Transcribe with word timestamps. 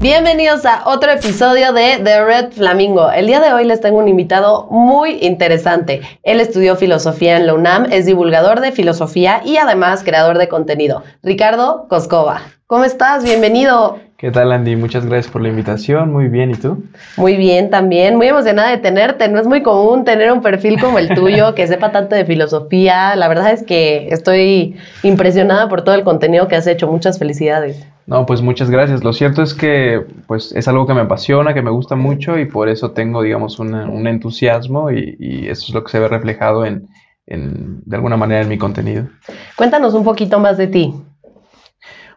Bienvenidos 0.00 0.64
a 0.64 0.88
otro 0.88 1.10
episodio 1.10 1.74
de 1.74 2.00
The 2.02 2.24
Red 2.24 2.52
Flamingo. 2.52 3.10
El 3.10 3.26
día 3.26 3.38
de 3.38 3.52
hoy 3.52 3.66
les 3.66 3.82
tengo 3.82 3.98
un 3.98 4.08
invitado 4.08 4.66
muy 4.70 5.18
interesante. 5.20 6.00
Él 6.22 6.40
estudió 6.40 6.74
filosofía 6.76 7.36
en 7.36 7.46
la 7.46 7.52
UNAM, 7.52 7.84
es 7.92 8.06
divulgador 8.06 8.60
de 8.60 8.72
filosofía 8.72 9.42
y 9.44 9.58
además 9.58 10.02
creador 10.02 10.38
de 10.38 10.48
contenido. 10.48 11.02
Ricardo 11.22 11.86
Coscova. 11.90 12.40
¿Cómo 12.66 12.84
estás? 12.84 13.24
Bienvenido. 13.24 13.98
¿Qué 14.20 14.30
tal, 14.30 14.52
Andy? 14.52 14.76
Muchas 14.76 15.06
gracias 15.06 15.32
por 15.32 15.40
la 15.40 15.48
invitación. 15.48 16.12
Muy 16.12 16.28
bien, 16.28 16.50
¿y 16.50 16.54
tú? 16.54 16.84
Muy 17.16 17.38
bien, 17.38 17.70
también. 17.70 18.16
Muy 18.16 18.26
emocionada 18.26 18.68
de 18.68 18.76
tenerte. 18.76 19.26
No 19.28 19.40
es 19.40 19.46
muy 19.46 19.62
común 19.62 20.04
tener 20.04 20.30
un 20.30 20.42
perfil 20.42 20.78
como 20.78 20.98
el 20.98 21.08
tuyo, 21.14 21.54
que 21.54 21.66
sepa 21.66 21.90
tanto 21.90 22.14
de 22.16 22.26
filosofía. 22.26 23.16
La 23.16 23.28
verdad 23.28 23.50
es 23.50 23.62
que 23.62 24.08
estoy 24.10 24.76
impresionada 25.02 25.70
por 25.70 25.84
todo 25.84 25.94
el 25.94 26.04
contenido 26.04 26.48
que 26.48 26.56
has 26.56 26.66
hecho. 26.66 26.86
Muchas 26.86 27.18
felicidades. 27.18 27.82
No, 28.06 28.26
pues 28.26 28.42
muchas 28.42 28.68
gracias. 28.68 29.02
Lo 29.02 29.14
cierto 29.14 29.42
es 29.42 29.54
que 29.54 30.04
pues 30.26 30.52
es 30.52 30.68
algo 30.68 30.86
que 30.86 30.92
me 30.92 31.00
apasiona, 31.00 31.54
que 31.54 31.62
me 31.62 31.70
gusta 31.70 31.96
mucho 31.96 32.38
y 32.38 32.44
por 32.44 32.68
eso 32.68 32.90
tengo, 32.90 33.22
digamos, 33.22 33.58
un 33.58 34.06
entusiasmo 34.06 34.90
y, 34.90 35.48
eso 35.48 35.64
es 35.68 35.72
lo 35.72 35.82
que 35.82 35.92
se 35.92 35.98
ve 35.98 36.08
reflejado 36.08 36.66
en, 36.66 36.88
de 37.24 37.96
alguna 37.96 38.18
manera 38.18 38.42
en 38.42 38.48
mi 38.50 38.58
contenido. 38.58 39.06
Cuéntanos 39.56 39.94
un 39.94 40.04
poquito 40.04 40.38
más 40.38 40.58
de 40.58 40.66
ti. 40.66 40.94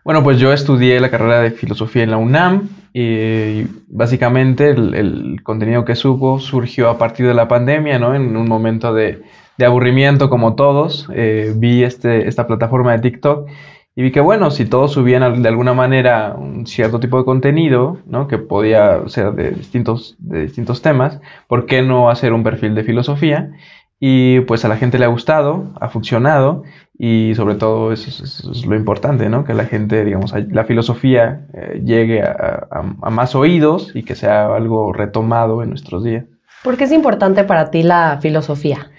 Bueno, 0.03 0.21
pues 0.21 0.37
yo 0.37 0.51
estudié 0.51 0.99
la 0.99 1.09
carrera 1.09 1.39
de 1.39 1.51
filosofía 1.51 2.03
en 2.03 2.11
la 2.11 2.17
UNAM 2.17 2.67
y 2.93 3.63
básicamente 3.87 4.69
el, 4.69 5.39
contenido 5.43 5.85
que 5.85 5.95
supo 5.95 6.39
surgió 6.39 6.89
a 6.89 6.97
partir 6.97 7.25
de 7.25 7.33
la 7.33 7.47
pandemia, 7.47 7.99
¿no? 7.99 8.13
En 8.13 8.35
un 8.35 8.47
momento 8.47 8.93
de, 8.93 9.23
aburrimiento 9.65 10.29
como 10.29 10.55
todos, 10.55 11.07
eh, 11.13 11.53
vi 11.55 11.83
este, 11.83 12.27
esta 12.27 12.47
plataforma 12.47 12.91
de 12.91 12.99
TikTok 12.99 13.49
y 13.95 14.01
vi 14.01 14.11
que 14.11 14.19
bueno, 14.19 14.51
si 14.51 14.65
todos 14.65 14.91
subían 14.91 15.41
de 15.41 15.49
alguna 15.49 15.73
manera 15.73 16.35
un 16.37 16.67
cierto 16.67 16.99
tipo 16.99 17.17
de 17.19 17.25
contenido, 17.25 17.99
¿no? 18.05 18.27
Que 18.27 18.39
podía 18.39 19.07
ser 19.07 19.31
de 19.33 19.51
distintos, 19.51 20.17
de 20.19 20.41
distintos 20.41 20.81
temas, 20.81 21.21
¿por 21.47 21.65
qué 21.65 21.81
no 21.81 22.09
hacer 22.09 22.33
un 22.33 22.43
perfil 22.43 22.75
de 22.75 22.83
filosofía? 22.83 23.51
Y 24.05 24.41
pues 24.41 24.65
a 24.65 24.67
la 24.67 24.75
gente 24.75 24.99
le 24.99 25.05
ha 25.05 25.07
gustado, 25.07 25.71
ha 25.79 25.87
funcionado 25.87 26.63
y 26.99 27.35
sobre 27.35 27.55
todo 27.55 27.93
eso, 27.93 28.09
es 28.25 28.65
lo 28.65 28.75
importante, 28.75 29.29
¿no? 29.29 29.45
Que 29.45 29.53
la 29.53 29.63
gente, 29.63 30.03
digamos, 30.03 30.33
la 30.51 30.65
filosofía 30.65 31.47
eh, 31.53 31.81
llegue 31.85 32.21
a, 32.21 32.67
más 33.09 33.33
oídos 33.33 33.95
y 33.95 34.03
que 34.03 34.15
sea 34.15 34.53
algo 34.53 34.91
retomado 34.91 35.63
en 35.63 35.69
nuestros 35.69 36.03
días. 36.03 36.25
¿Por 36.65 36.75
qué 36.75 36.83
es 36.83 36.91
importante 36.91 37.45
para 37.45 37.71
ti 37.71 37.81
la 37.81 38.19
filosofía? 38.21 38.91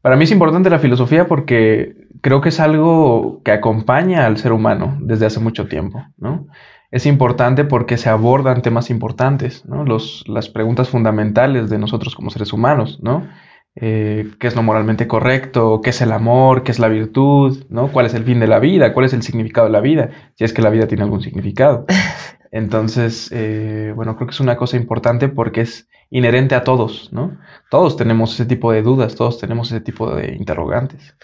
Para 0.00 0.16
mí 0.16 0.24
es 0.24 0.32
importante 0.32 0.70
la 0.70 0.78
filosofía 0.78 1.26
porque 1.26 1.94
creo 2.22 2.40
que 2.40 2.48
es 2.48 2.58
algo 2.58 3.42
que 3.44 3.52
acompaña 3.52 4.24
al 4.24 4.38
ser 4.38 4.52
humano 4.52 4.96
desde 5.02 5.26
hace 5.26 5.40
mucho 5.40 5.66
tiempo, 5.68 6.06
¿no? 6.16 6.46
Es 6.90 7.04
importante 7.04 7.64
porque 7.64 7.98
se 7.98 8.08
abordan 8.08 8.62
temas 8.62 8.88
importantes, 8.88 9.66
¿no? 9.66 9.84
Los, 9.84 10.24
las 10.26 10.48
preguntas 10.48 10.88
fundamentales 10.88 11.68
de 11.68 11.76
nosotros 11.76 12.14
como 12.14 12.30
seres 12.30 12.54
humanos, 12.54 12.98
¿no? 13.02 13.28
Eh, 13.74 14.30
qué 14.38 14.48
es 14.48 14.54
lo 14.54 14.62
moralmente 14.62 15.08
correcto, 15.08 15.80
qué 15.82 15.90
es 15.90 16.02
el 16.02 16.12
amor, 16.12 16.62
qué 16.62 16.72
es 16.72 16.78
la 16.78 16.88
virtud, 16.88 17.64
¿no? 17.70 17.88
cuál 17.88 18.04
es 18.04 18.12
el 18.12 18.24
fin 18.24 18.38
de 18.38 18.46
la 18.46 18.58
vida, 18.58 18.92
cuál 18.92 19.06
es 19.06 19.14
el 19.14 19.22
significado 19.22 19.66
de 19.66 19.72
la 19.72 19.80
vida, 19.80 20.10
si 20.34 20.44
es 20.44 20.52
que 20.52 20.60
la 20.60 20.68
vida 20.68 20.86
tiene 20.86 21.04
algún 21.04 21.22
significado. 21.22 21.86
Entonces, 22.50 23.30
eh, 23.32 23.94
bueno, 23.96 24.14
creo 24.16 24.26
que 24.26 24.34
es 24.34 24.40
una 24.40 24.56
cosa 24.56 24.76
importante 24.76 25.28
porque 25.28 25.62
es 25.62 25.88
inherente 26.10 26.54
a 26.54 26.64
todos, 26.64 27.10
¿no? 27.10 27.38
Todos 27.70 27.96
tenemos 27.96 28.34
ese 28.34 28.44
tipo 28.44 28.70
de 28.72 28.82
dudas, 28.82 29.14
todos 29.14 29.38
tenemos 29.38 29.72
ese 29.72 29.80
tipo 29.80 30.14
de 30.14 30.34
interrogantes. 30.34 31.16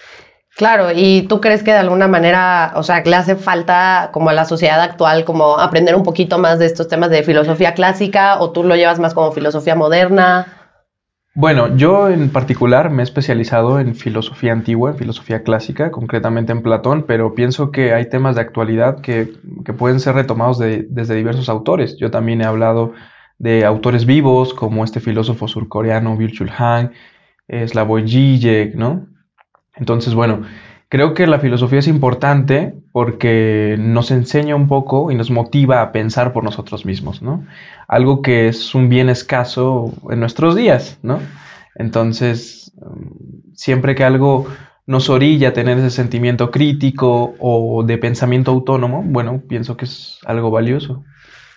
Claro, 0.56 0.90
y 0.92 1.22
tú 1.28 1.40
crees 1.42 1.62
que 1.62 1.70
de 1.70 1.76
alguna 1.76 2.08
manera, 2.08 2.72
o 2.74 2.82
sea, 2.82 3.02
le 3.04 3.14
hace 3.14 3.36
falta 3.36 4.08
como 4.12 4.30
a 4.30 4.32
la 4.32 4.46
sociedad 4.46 4.80
actual 4.80 5.24
como 5.24 5.58
aprender 5.58 5.94
un 5.94 6.02
poquito 6.02 6.38
más 6.38 6.58
de 6.58 6.66
estos 6.66 6.88
temas 6.88 7.10
de 7.10 7.22
filosofía 7.22 7.74
clásica 7.74 8.40
o 8.40 8.50
tú 8.50 8.64
lo 8.64 8.74
llevas 8.74 8.98
más 8.98 9.12
como 9.12 9.30
filosofía 9.30 9.76
moderna? 9.76 10.57
Bueno, 11.40 11.76
yo 11.76 12.08
en 12.10 12.30
particular 12.30 12.90
me 12.90 13.00
he 13.00 13.04
especializado 13.04 13.78
en 13.78 13.94
filosofía 13.94 14.52
antigua, 14.52 14.90
en 14.90 14.96
filosofía 14.96 15.44
clásica, 15.44 15.92
concretamente 15.92 16.50
en 16.50 16.62
Platón, 16.62 17.04
pero 17.06 17.36
pienso 17.36 17.70
que 17.70 17.92
hay 17.94 18.08
temas 18.08 18.34
de 18.34 18.40
actualidad 18.40 19.00
que, 19.02 19.34
pueden 19.78 20.00
ser 20.00 20.16
retomados 20.16 20.58
desde 20.58 21.14
diversos 21.14 21.48
autores. 21.48 21.96
Yo 21.96 22.10
también 22.10 22.40
he 22.40 22.44
hablado 22.44 22.92
de 23.38 23.64
autores 23.64 24.04
vivos 24.04 24.52
como 24.52 24.82
este 24.82 24.98
filósofo 24.98 25.46
surcoreano 25.46 26.16
Virchul 26.16 26.50
Han, 26.58 26.90
Slavoj 27.48 28.02
Žižek, 28.02 28.74
¿no? 28.74 29.06
Entonces, 29.76 30.14
bueno, 30.14 30.42
Creo 30.90 31.12
que 31.12 31.26
la 31.26 31.38
filosofía 31.38 31.80
es 31.80 31.88
importante 31.88 32.74
porque 32.92 33.76
nos 33.78 34.10
enseña 34.10 34.56
un 34.56 34.68
poco 34.68 35.10
y 35.10 35.14
nos 35.14 35.30
motiva 35.30 35.82
a 35.82 35.92
pensar 35.92 36.32
por 36.32 36.44
nosotros 36.44 36.86
mismos, 36.86 37.20
¿no? 37.20 37.44
Algo 37.86 38.22
que 38.22 38.48
es 38.48 38.74
un 38.74 38.88
bien 38.88 39.10
escaso 39.10 39.92
en 40.10 40.20
nuestros 40.20 40.56
días, 40.56 40.98
¿no? 41.02 41.20
Entonces, 41.74 42.72
mm, 42.76 43.54
siempre 43.54 43.94
que 43.94 44.04
algo 44.04 44.46
nos 44.86 45.10
orilla 45.10 45.50
a 45.50 45.52
tener 45.52 45.76
ese 45.76 45.90
sentimiento 45.90 46.50
crítico 46.50 47.34
o 47.38 47.82
de 47.84 47.98
pensamiento 47.98 48.50
autónomo, 48.50 49.02
bueno, 49.04 49.42
pienso 49.46 49.76
que 49.76 49.84
es 49.84 50.18
algo 50.24 50.50
valioso. 50.50 51.04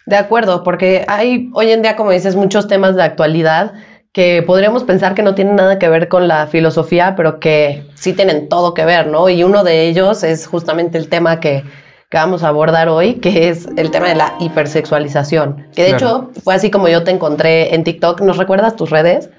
De 0.06 0.18
acuerdo, 0.18 0.64
porque 0.64 1.06
hay 1.08 1.50
hoy 1.54 1.72
en 1.72 1.82
día, 1.82 1.96
como 1.96 2.12
dices, 2.12 2.36
muchos 2.36 2.68
temas 2.68 2.98
de 2.98 3.04
actualidad 3.04 3.76
que 4.14 4.44
podríamos 4.44 4.84
pensar 4.84 5.16
que 5.16 5.24
no 5.24 5.36
tienen 5.36 5.56
nada 5.56 5.80
que 5.80 5.88
ver 5.88 6.08
con 6.10 6.28
la 6.28 6.48
filosofía, 6.48 7.16
pero 7.16 7.40
que 7.40 7.86
sí 7.96 8.14
tienen 8.14 8.50
todo 8.50 8.74
que 8.74 8.86
ver, 8.86 9.08
¿no? 9.08 9.30
Y 9.30 9.44
uno 9.44 9.64
de 9.64 9.88
ellos 9.88 10.24
es 10.24 10.48
justamente 10.48 10.98
el 10.98 11.08
tema 11.08 11.40
que, 11.40 11.64
vamos 12.12 12.44
a 12.44 12.50
abordar 12.50 12.90
hoy, 12.90 13.16
que 13.16 13.48
es 13.48 13.70
el 13.78 13.90
tema 13.90 14.10
de 14.10 14.16
la 14.16 14.36
hipersexualización. 14.42 15.68
Que 15.74 15.84
de 15.84 15.92
hecho 15.92 16.32
fue 16.44 16.54
así 16.54 16.70
como 16.70 16.90
yo 16.90 17.04
te 17.06 17.12
encontré 17.12 17.74
en 17.74 17.86
TikTok. 17.86 18.20
¿Nos 18.20 18.36
recuerdas 18.36 18.76
tus 18.76 18.90
redes? 18.90 19.30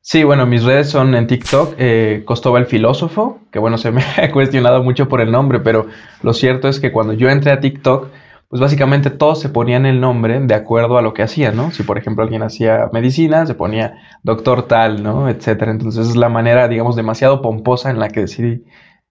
Sí, 0.00 0.24
bueno, 0.24 0.46
mis 0.46 0.64
redes 0.64 0.88
son 0.88 1.14
en 1.14 1.26
TikTok, 1.26 1.74
eh, 1.78 2.22
Costova 2.24 2.58
el 2.58 2.66
Filósofo, 2.66 3.38
que 3.52 3.58
bueno, 3.58 3.76
se 3.76 3.92
me 3.92 4.02
ha 4.16 4.32
cuestionado 4.32 4.82
mucho 4.82 5.08
por 5.08 5.20
el 5.20 5.30
nombre, 5.30 5.60
pero 5.60 5.86
lo 6.22 6.32
cierto 6.32 6.68
es 6.68 6.80
que 6.80 6.90
cuando 6.90 7.12
yo 7.12 7.28
entré 7.28 7.52
a 7.52 7.60
TikTok, 7.60 8.08
pues 8.52 8.60
básicamente 8.60 9.08
todos 9.08 9.40
se 9.40 9.48
ponían 9.48 9.86
el 9.86 9.98
nombre 9.98 10.38
de 10.38 10.54
acuerdo 10.54 10.98
a 10.98 11.02
lo 11.02 11.14
que 11.14 11.22
hacían, 11.22 11.56
¿no? 11.56 11.70
Si 11.70 11.84
por 11.84 11.96
ejemplo 11.96 12.22
alguien 12.22 12.42
hacía 12.42 12.90
medicina, 12.92 13.46
se 13.46 13.54
ponía 13.54 13.94
doctor 14.24 14.64
tal, 14.64 15.02
¿no? 15.02 15.30
Etcétera. 15.30 15.72
Entonces 15.72 16.06
es 16.06 16.16
la 16.16 16.28
manera, 16.28 16.68
digamos, 16.68 16.94
demasiado 16.94 17.40
pomposa 17.40 17.88
en 17.88 17.98
la 17.98 18.10
que 18.10 18.20
decidí 18.20 18.62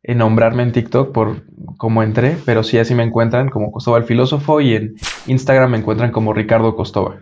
eh, 0.03 0.13
nombrarme 0.13 0.61
en 0.61 0.71
TikTok 0.73 1.11
por 1.11 1.43
cómo 1.77 2.03
entré, 2.03 2.37
pero 2.45 2.61
sí 2.61 2.77
así 2.77 2.93
me 2.93 3.01
encuentran 3.01 3.49
como 3.49 3.71
Costova 3.71 3.97
el 3.97 4.03
filósofo 4.03 4.61
y 4.61 4.75
en 4.75 4.93
Instagram 5.25 5.71
me 5.71 5.79
encuentran 5.79 6.11
como 6.11 6.33
Ricardo 6.33 6.75
Costova. 6.75 7.17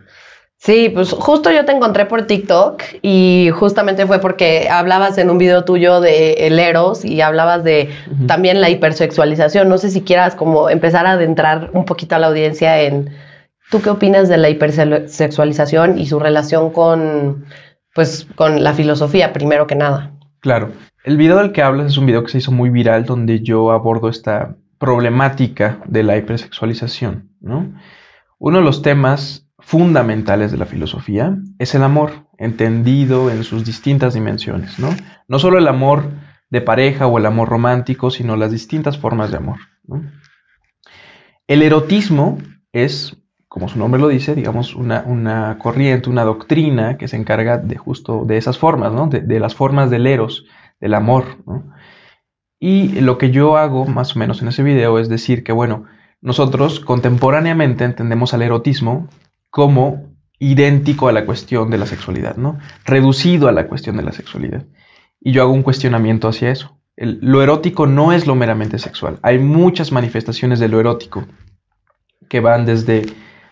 Sí, 0.62 0.90
pues 0.94 1.14
justo 1.14 1.52
yo 1.52 1.64
te 1.64 1.72
encontré 1.72 2.06
por 2.06 2.24
TikTok 2.24 2.84
y 3.02 3.50
justamente 3.54 4.06
fue 4.06 4.20
porque 4.20 4.68
hablabas 4.70 5.18
en 5.18 5.30
un 5.30 5.38
video 5.38 5.64
tuyo 5.64 6.02
de 6.02 6.34
el 6.34 6.60
Eros 6.60 7.06
y 7.06 7.22
hablabas 7.22 7.64
de 7.64 7.90
también 8.28 8.60
la 8.60 8.70
hipersexualización. 8.70 9.70
No 9.70 9.78
sé 9.78 9.90
si 9.90 10.02
quieras 10.02 10.36
como 10.36 10.70
empezar 10.70 11.06
a 11.06 11.14
adentrar 11.14 11.70
un 11.72 11.86
poquito 11.86 12.16
a 12.16 12.20
la 12.20 12.28
audiencia 12.28 12.82
en 12.82 13.10
tú 13.72 13.82
qué 13.82 13.90
opinas 13.90 14.28
de 14.28 14.36
la 14.36 14.50
hipersexualización 14.50 15.98
y 15.98 16.08
su 16.08 16.20
relación 16.20 16.72
con 16.72 17.46
pues 17.96 18.28
con 18.36 18.62
la 18.62 18.74
filosofía 18.74 19.32
primero 19.32 19.66
que 19.66 19.76
nada. 19.76 20.12
Claro. 20.42 20.74
El 21.06 21.16
video 21.16 21.38
del 21.38 21.54
que 21.54 21.62
hablas 21.62 21.88
es 21.88 21.98
un 21.98 22.06
video 22.06 22.26
que 22.26 22.32
se 22.32 22.40
hizo 22.40 22.52
muy 22.52 22.70
viral 22.70 23.06
donde 23.06 23.40
yo 23.40 23.72
abordo 23.72 24.10
esta 24.10 24.58
problemática 24.78 25.80
de 25.86 26.04
la 26.04 26.18
hipersexualización, 26.18 27.30
¿no? 27.40 27.74
Uno 28.40 28.58
de 28.58 28.64
los 28.66 28.82
temas 28.82 29.49
fundamentales 29.62 30.52
de 30.52 30.58
la 30.58 30.66
filosofía 30.66 31.38
es 31.58 31.76
el 31.76 31.84
amor, 31.84 32.28
entendido 32.38 33.30
en 33.30 33.44
sus 33.44 33.66
distintas 33.66 34.14
dimensiones, 34.14 34.80
¿no? 34.80 34.90
No 35.28 35.40
solo 35.40 35.58
el 35.58 35.68
amor 35.68 36.10
de 36.50 36.62
pareja 36.62 37.08
o 37.08 37.18
el 37.18 37.26
amor 37.26 37.50
romántico, 37.50 38.10
sino 38.10 38.36
las 38.36 38.52
distintas 38.52 38.98
formas 38.98 39.32
de 39.32 39.38
amor. 39.38 39.60
El 41.48 41.62
erotismo 41.62 42.38
es, 42.72 43.18
como 43.48 43.70
su 43.70 43.80
nombre 43.80 44.00
lo 44.00 44.08
dice, 44.08 44.36
digamos, 44.36 44.76
una, 44.76 45.58
corriente, 45.60 46.10
una 46.10 46.24
doctrina 46.24 46.98
que 46.98 47.08
se 47.08 47.18
encarga 47.18 47.58
de 47.58 47.78
justo 47.78 48.24
de 48.26 48.38
esas 48.38 48.58
formas, 48.58 48.94
¿no? 48.94 49.08
de, 49.08 49.40
las 49.40 49.56
formas 49.56 49.90
del 49.90 50.08
eros, 50.08 50.46
del 50.80 50.94
amor. 50.94 51.26
Y 52.60 53.00
lo 53.02 53.18
que 53.18 53.32
yo 53.32 53.58
hago, 53.58 53.86
más 53.86 54.16
o 54.16 54.20
menos 54.20 54.42
en 54.42 54.50
ese 54.50 54.64
video, 54.64 55.00
es 55.00 55.10
decir 55.10 55.44
que, 55.44 55.52
bueno, 55.52 55.86
nosotros 56.22 56.80
contemporáneamente 56.80 57.86
entendemos 57.86 58.34
al 58.34 58.42
erotismo 58.42 59.08
como 59.50 60.10
idéntico 60.40 61.08
a 61.08 61.12
la 61.12 61.26
cuestión 61.26 61.70
de 61.70 61.78
la 61.78 61.86
sexualidad, 61.86 62.38
¿no? 62.38 62.60
Reducido 62.86 63.48
a 63.48 63.52
la 63.52 63.68
cuestión 63.68 63.98
de 63.98 64.04
la 64.04 64.12
sexualidad. 64.12 64.66
Y 65.20 65.34
yo 65.34 65.42
hago 65.42 65.52
un 65.52 65.64
cuestionamiento 65.64 66.28
hacia 66.28 66.52
eso. 66.52 66.78
lo 66.96 67.42
erótico 67.42 67.88
no 67.88 68.12
es 68.12 68.28
lo 68.28 68.36
meramente 68.36 68.78
sexual. 68.78 69.20
Hay 69.22 69.40
muchas 69.40 69.92
manifestaciones 69.92 70.60
de 70.60 70.68
lo 70.68 70.80
erótico 70.82 71.26
que 72.28 72.42
van 72.42 72.66
desde, 72.66 73.06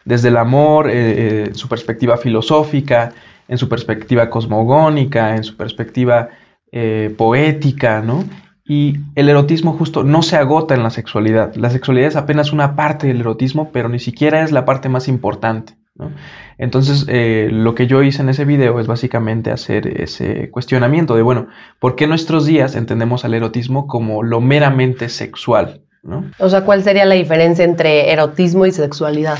desde 0.03 0.27
el 0.27 0.37
amor, 0.37 0.89
eh, 0.89 1.45
en 1.47 1.55
su 1.55 1.69
perspectiva 1.69 2.17
filosófica, 2.17 3.13
en 3.47 3.57
su 3.57 3.69
perspectiva 3.69 4.29
cosmogónica, 4.29 5.35
en 5.35 5.43
su 5.43 5.55
perspectiva 5.55 6.29
eh, 6.71 7.13
poética, 7.17 8.01
¿no? 8.01 8.25
Y 8.65 8.97
el 9.15 9.29
erotismo 9.29 9.71
justo 9.73 10.03
no 10.03 10.21
se 10.21 10.35
agota 10.35 10.75
en 10.75 10.83
la 10.83 10.89
sexualidad. 10.89 11.55
La 11.55 11.69
sexualidad 11.69 12.09
es 12.09 12.15
apenas 12.17 12.51
una 12.51 12.75
parte 12.75 13.07
del 13.07 13.21
erotismo, 13.21 13.71
pero 13.71 13.87
ni 13.87 13.99
siquiera 13.99 14.43
es 14.43 14.51
la 14.51 14.65
parte 14.65 14.89
más 14.89 15.07
importante. 15.07 15.76
Entonces, 16.57 17.05
eh, 17.07 17.49
lo 17.51 17.75
que 17.75 17.87
yo 17.87 18.03
hice 18.03 18.21
en 18.21 18.29
ese 18.29 18.45
video 18.45 18.79
es 18.79 18.87
básicamente 18.87 19.51
hacer 19.51 20.01
ese 20.01 20.49
cuestionamiento 20.51 21.15
de, 21.15 21.21
bueno, 21.21 21.47
¿por 21.79 21.95
qué 21.95 22.07
nuestros 22.07 22.45
días 22.45 22.75
entendemos 22.75 23.25
al 23.25 23.33
erotismo 23.33 23.87
como 23.87 24.23
lo 24.23 24.41
meramente 24.41 25.09
sexual? 25.09 25.81
O 26.39 26.49
sea, 26.49 26.63
¿cuál 26.63 26.83
sería 26.83 27.05
la 27.05 27.15
diferencia 27.15 27.65
entre 27.65 28.11
erotismo 28.11 28.65
y 28.65 28.71
sexualidad? 28.71 29.37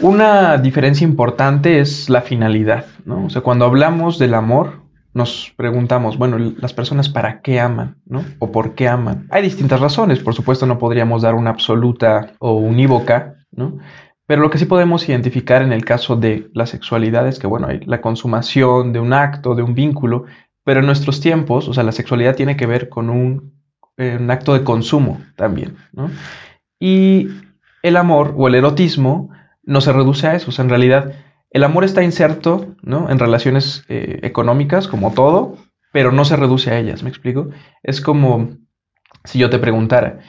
Una 0.00 0.58
diferencia 0.58 1.04
importante 1.04 1.80
es 1.80 2.08
la 2.08 2.22
finalidad, 2.22 2.86
¿no? 3.04 3.26
O 3.26 3.30
sea, 3.30 3.42
cuando 3.42 3.64
hablamos 3.64 4.18
del 4.18 4.34
amor, 4.34 4.82
nos 5.14 5.52
preguntamos, 5.56 6.16
bueno, 6.16 6.38
las 6.38 6.72
personas 6.72 7.08
para 7.08 7.42
qué 7.42 7.60
aman, 7.60 7.96
¿no? 8.06 8.24
O 8.38 8.50
por 8.50 8.74
qué 8.74 8.88
aman. 8.88 9.26
Hay 9.30 9.42
distintas 9.42 9.80
razones, 9.80 10.20
por 10.20 10.34
supuesto 10.34 10.66
no 10.66 10.78
podríamos 10.78 11.22
dar 11.22 11.34
una 11.34 11.50
absoluta 11.50 12.32
o 12.38 12.54
unívoca, 12.54 13.34
¿no? 13.50 13.78
Pero 14.26 14.42
lo 14.42 14.50
que 14.50 14.58
sí 14.58 14.66
podemos 14.66 15.08
identificar 15.08 15.62
en 15.62 15.72
el 15.72 15.84
caso 15.84 16.16
de 16.16 16.48
la 16.54 16.66
sexualidad 16.66 17.26
es 17.26 17.38
que, 17.38 17.46
bueno, 17.46 17.66
hay 17.68 17.80
la 17.80 18.00
consumación 18.00 18.92
de 18.92 19.00
un 19.00 19.12
acto, 19.12 19.54
de 19.54 19.62
un 19.62 19.74
vínculo, 19.74 20.24
pero 20.64 20.80
en 20.80 20.86
nuestros 20.86 21.20
tiempos, 21.20 21.68
o 21.68 21.74
sea, 21.74 21.82
la 21.82 21.92
sexualidad 21.92 22.36
tiene 22.36 22.56
que 22.56 22.66
ver 22.66 22.88
con 22.88 23.10
un, 23.10 23.52
eh, 23.96 24.18
acto 24.28 24.54
de 24.54 24.64
consumo 24.64 25.20
también. 25.36 25.76
Y 26.78 27.28
el 27.82 27.96
amor 27.96 28.34
o 28.36 28.48
el 28.48 28.54
erotismo 28.54 29.30
no 29.64 29.80
se 29.80 29.92
reduce 29.92 30.26
a 30.26 30.34
eso, 30.34 30.50
o 30.50 30.52
sea, 30.52 30.64
en 30.64 30.70
realidad 30.70 31.12
el 31.50 31.64
amor 31.64 31.84
está 31.84 32.02
inserto 32.02 32.74
¿no? 32.82 33.10
en 33.10 33.18
relaciones 33.18 33.84
eh, 33.88 34.20
económicas, 34.22 34.88
como 34.88 35.12
todo, 35.12 35.56
pero 35.92 36.10
no 36.10 36.24
se 36.24 36.36
reduce 36.36 36.70
a 36.70 36.78
ellas, 36.78 37.02
¿me 37.02 37.10
explico? 37.10 37.50
Es 37.82 38.00
como 38.00 38.56
si 39.24 39.38
yo 39.38 39.50
te 39.50 39.58
preguntara, 39.58 40.20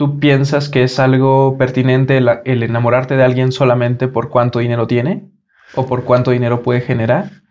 ¿tú 0.00 0.18
piensas 0.18 0.70
que 0.70 0.82
es 0.82 0.98
algo 0.98 1.58
pertinente 1.58 2.16
el, 2.16 2.62
enamorarte 2.62 3.16
de 3.16 3.22
alguien 3.22 3.52
solamente 3.52 4.08
por 4.08 4.30
cuánto 4.30 4.60
dinero 4.60 4.86
tiene 4.86 5.28
o 5.74 5.84
por 5.84 6.04
cuánto 6.04 6.30
dinero 6.30 6.62
puede 6.62 6.80
generar? 6.80 7.42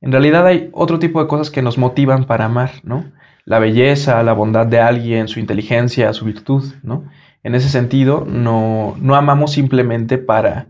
En 0.00 0.10
realidad 0.10 0.46
hay 0.46 0.70
otro 0.72 0.98
tipo 0.98 1.20
de 1.20 1.28
cosas 1.28 1.50
que 1.50 1.60
nos 1.60 1.76
motivan 1.76 2.24
para 2.24 2.46
amar, 2.46 2.70
¿no? 2.84 3.12
La 3.44 3.58
belleza, 3.58 4.22
la 4.22 4.32
bondad 4.32 4.66
de 4.66 4.80
alguien, 4.80 5.28
su 5.28 5.40
inteligencia, 5.40 6.14
su 6.14 6.24
virtud, 6.24 6.64
¿no? 6.82 7.10
En 7.42 7.54
ese 7.54 7.68
sentido, 7.68 8.24
no, 8.26 8.96
no 8.98 9.14
amamos 9.14 9.52
simplemente 9.52 10.16
para 10.16 10.68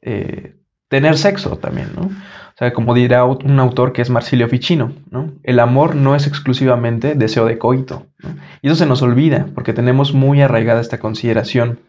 eh, 0.00 0.54
tener 0.86 1.18
sexo 1.18 1.58
también, 1.58 1.88
¿no? 1.96 2.08
O 2.56 2.58
sea, 2.58 2.72
como 2.72 2.94
dirá 2.94 3.22
un 3.26 3.60
autor 3.60 3.92
que 3.92 4.00
es 4.00 4.08
Marsilio 4.08 4.48
Ficino, 4.48 4.94
¿no? 5.10 5.30
El 5.42 5.60
amor 5.60 5.94
no 5.94 6.14
es 6.16 6.26
exclusivamente 6.26 7.14
deseo 7.14 7.44
de 7.44 7.58
coito. 7.58 8.06
Y 8.62 8.68
eso 8.68 8.76
se 8.76 8.86
nos 8.86 9.02
olvida 9.02 9.46
porque 9.54 9.74
tenemos 9.74 10.14
muy 10.14 10.40
arraigada 10.40 10.80
esta 10.80 10.98
consideración 10.98 11.80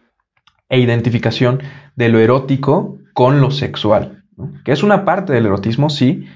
e 0.68 0.78
identificación 0.78 1.62
de 1.96 2.10
lo 2.10 2.18
erótico 2.18 2.98
con 3.14 3.40
lo 3.40 3.50
sexual, 3.50 4.24
que 4.62 4.72
es 4.72 4.82
una 4.82 5.06
parte 5.06 5.32
del 5.32 5.46
erotismo, 5.46 5.88
sí, 5.88 6.26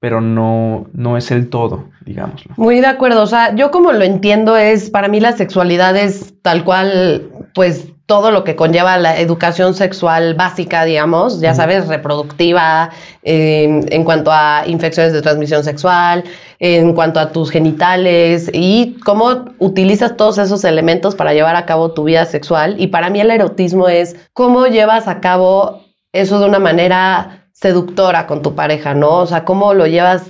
pero 0.00 0.22
no, 0.22 0.86
no 0.94 1.18
es 1.18 1.30
el 1.30 1.50
todo, 1.50 1.90
digámoslo. 2.04 2.54
Muy 2.56 2.80
de 2.80 2.86
acuerdo, 2.86 3.22
o 3.22 3.26
sea, 3.26 3.54
yo 3.54 3.70
como 3.70 3.92
lo 3.92 4.02
entiendo 4.02 4.56
es, 4.56 4.88
para 4.88 5.08
mí 5.08 5.20
la 5.20 5.32
sexualidad 5.32 5.96
es 5.96 6.34
tal 6.40 6.64
cual, 6.64 7.30
pues 7.54 7.88
todo 8.06 8.30
lo 8.30 8.44
que 8.44 8.56
conlleva 8.56 8.98
la 8.98 9.18
educación 9.18 9.74
sexual 9.74 10.34
básica, 10.34 10.84
digamos, 10.84 11.40
ya 11.40 11.54
sabes, 11.54 11.88
reproductiva, 11.88 12.90
en 13.22 14.04
cuanto 14.04 14.30
a 14.32 14.64
infecciones 14.66 15.12
de 15.12 15.22
transmisión 15.22 15.64
sexual, 15.64 16.24
en 16.58 16.92
cuanto 16.94 17.20
a 17.20 17.32
tus 17.32 17.50
genitales 17.50 18.50
y 18.52 18.98
cómo 19.04 19.46
utilizas 19.58 20.16
todos 20.16 20.38
esos 20.38 20.64
elementos 20.64 21.14
para 21.14 21.32
llevar 21.32 21.56
a 21.56 21.64
cabo 21.64 21.92
tu 21.92 22.04
vida 22.04 22.24
sexual. 22.24 22.76
Y 22.78 22.88
para 22.88 23.08
mí 23.08 23.20
el 23.20 23.30
erotismo 23.30 23.88
es 23.88 24.16
cómo 24.32 24.66
llevas 24.66 25.08
a 25.08 25.20
cabo 25.20 25.80
eso 26.12 26.38
de 26.38 26.46
una 26.46 26.58
manera 26.58 27.46
seductora 27.52 28.26
con 28.26 28.42
tu 28.42 28.54
pareja, 28.54 28.92
¿no? 28.92 29.20
O 29.20 29.26
sea, 29.26 29.44
cómo 29.44 29.72
lo 29.72 29.86
llevas, 29.86 30.24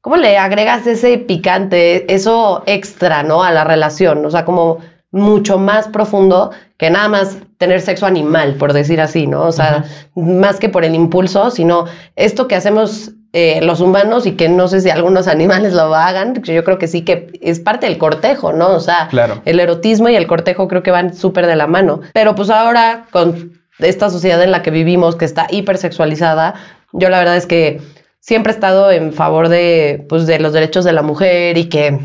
cómo 0.00 0.16
le 0.16 0.38
agregas 0.38 0.86
ese 0.86 1.18
picante, 1.18 2.12
eso 2.14 2.62
extra, 2.66 3.22
¿no? 3.22 3.42
A 3.42 3.50
la 3.50 3.64
relación, 3.64 4.24
o 4.24 4.30
sea, 4.30 4.44
como 4.44 4.78
mucho 5.14 5.58
más 5.58 5.86
profundo 5.86 6.50
que 6.76 6.90
nada 6.90 7.08
más 7.08 7.38
tener 7.56 7.80
sexo 7.80 8.04
animal, 8.04 8.56
por 8.56 8.72
decir 8.72 9.00
así, 9.00 9.28
¿no? 9.28 9.42
O 9.42 9.52
sea, 9.52 9.84
más 10.16 10.58
que 10.58 10.68
por 10.68 10.84
el 10.84 10.96
impulso, 10.96 11.52
sino 11.52 11.84
esto 12.16 12.48
que 12.48 12.56
hacemos 12.56 13.12
eh, 13.32 13.60
los 13.62 13.80
humanos 13.80 14.26
y 14.26 14.32
que 14.32 14.48
no 14.48 14.66
sé 14.66 14.80
si 14.80 14.90
algunos 14.90 15.28
animales 15.28 15.72
lo 15.72 15.94
hagan, 15.94 16.42
yo 16.42 16.64
creo 16.64 16.78
que 16.78 16.88
sí 16.88 17.02
que 17.02 17.30
es 17.40 17.60
parte 17.60 17.86
del 17.86 17.96
cortejo, 17.96 18.52
¿no? 18.52 18.70
O 18.70 18.80
sea, 18.80 19.08
el 19.44 19.60
erotismo 19.60 20.08
y 20.08 20.16
el 20.16 20.26
cortejo 20.26 20.66
creo 20.66 20.82
que 20.82 20.90
van 20.90 21.14
súper 21.14 21.46
de 21.46 21.54
la 21.54 21.68
mano. 21.68 22.00
Pero 22.12 22.34
pues 22.34 22.50
ahora 22.50 23.06
con 23.12 23.52
esta 23.78 24.10
sociedad 24.10 24.42
en 24.42 24.50
la 24.50 24.62
que 24.62 24.72
vivimos, 24.72 25.14
que 25.14 25.26
está 25.26 25.46
hipersexualizada, 25.48 26.54
yo 26.92 27.08
la 27.08 27.20
verdad 27.20 27.36
es 27.36 27.46
que 27.46 27.80
siempre 28.18 28.50
he 28.50 28.54
estado 28.54 28.90
en 28.90 29.12
favor 29.12 29.48
de, 29.48 30.04
pues, 30.08 30.26
de 30.26 30.40
los 30.40 30.52
derechos 30.52 30.84
de 30.84 30.92
la 30.92 31.02
mujer 31.02 31.56
y 31.56 31.68
que 31.68 32.00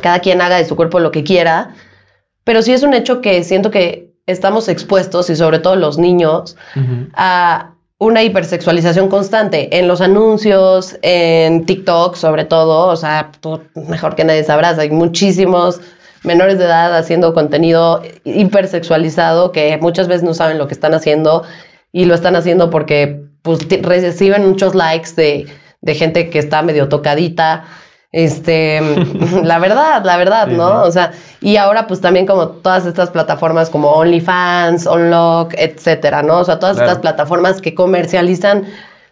cada 0.00 0.20
quien 0.20 0.40
haga 0.40 0.56
de 0.56 0.64
su 0.64 0.76
cuerpo 0.76 0.98
lo 0.98 1.10
que 1.10 1.24
quiera, 1.24 1.74
pero 2.48 2.62
sí 2.62 2.72
es 2.72 2.82
un 2.82 2.94
hecho 2.94 3.20
que 3.20 3.44
siento 3.44 3.70
que 3.70 4.14
estamos 4.24 4.70
expuestos, 4.70 5.28
y 5.28 5.36
sobre 5.36 5.58
todo 5.58 5.76
los 5.76 5.98
niños, 5.98 6.56
a 7.12 7.74
una 7.98 8.22
hipersexualización 8.22 9.10
constante 9.10 9.78
en 9.78 9.86
los 9.86 10.00
anuncios, 10.00 10.96
en 11.02 11.66
TikTok 11.66 12.14
sobre 12.14 12.46
todo, 12.46 12.86
o 12.86 12.96
sea, 12.96 13.32
tú 13.38 13.60
mejor 13.74 14.14
que 14.14 14.24
nadie 14.24 14.44
sabrás, 14.44 14.78
hay 14.78 14.88
muchísimos 14.88 15.82
menores 16.24 16.56
de 16.56 16.64
edad 16.64 16.96
haciendo 16.96 17.34
contenido 17.34 18.00
hipersexualizado 18.24 19.52
que 19.52 19.76
muchas 19.76 20.08
veces 20.08 20.22
no 20.22 20.32
saben 20.32 20.56
lo 20.56 20.68
que 20.68 20.72
están 20.72 20.94
haciendo 20.94 21.42
y 21.92 22.06
lo 22.06 22.14
están 22.14 22.34
haciendo 22.34 22.70
porque 22.70 23.24
pues, 23.42 23.58
reciben 23.82 24.48
muchos 24.48 24.74
likes 24.74 25.10
de, 25.16 25.46
de 25.82 25.94
gente 25.94 26.30
que 26.30 26.38
está 26.38 26.62
medio 26.62 26.88
tocadita. 26.88 27.66
Este, 28.10 28.80
la 29.44 29.58
verdad, 29.58 30.04
la 30.04 30.16
verdad, 30.16 30.48
¿no? 30.48 30.82
O 30.82 30.90
sea, 30.90 31.12
y 31.40 31.56
ahora 31.56 31.86
pues 31.86 32.00
también 32.00 32.26
como 32.26 32.48
todas 32.48 32.86
estas 32.86 33.10
plataformas 33.10 33.70
como 33.70 33.90
OnlyFans, 33.90 34.86
Unlock, 34.86 35.54
etcétera, 35.56 36.22
¿no? 36.22 36.38
O 36.38 36.44
sea, 36.44 36.58
todas 36.58 36.78
estas 36.78 36.98
plataformas 36.98 37.60
que 37.60 37.74
comercializan 37.74 38.64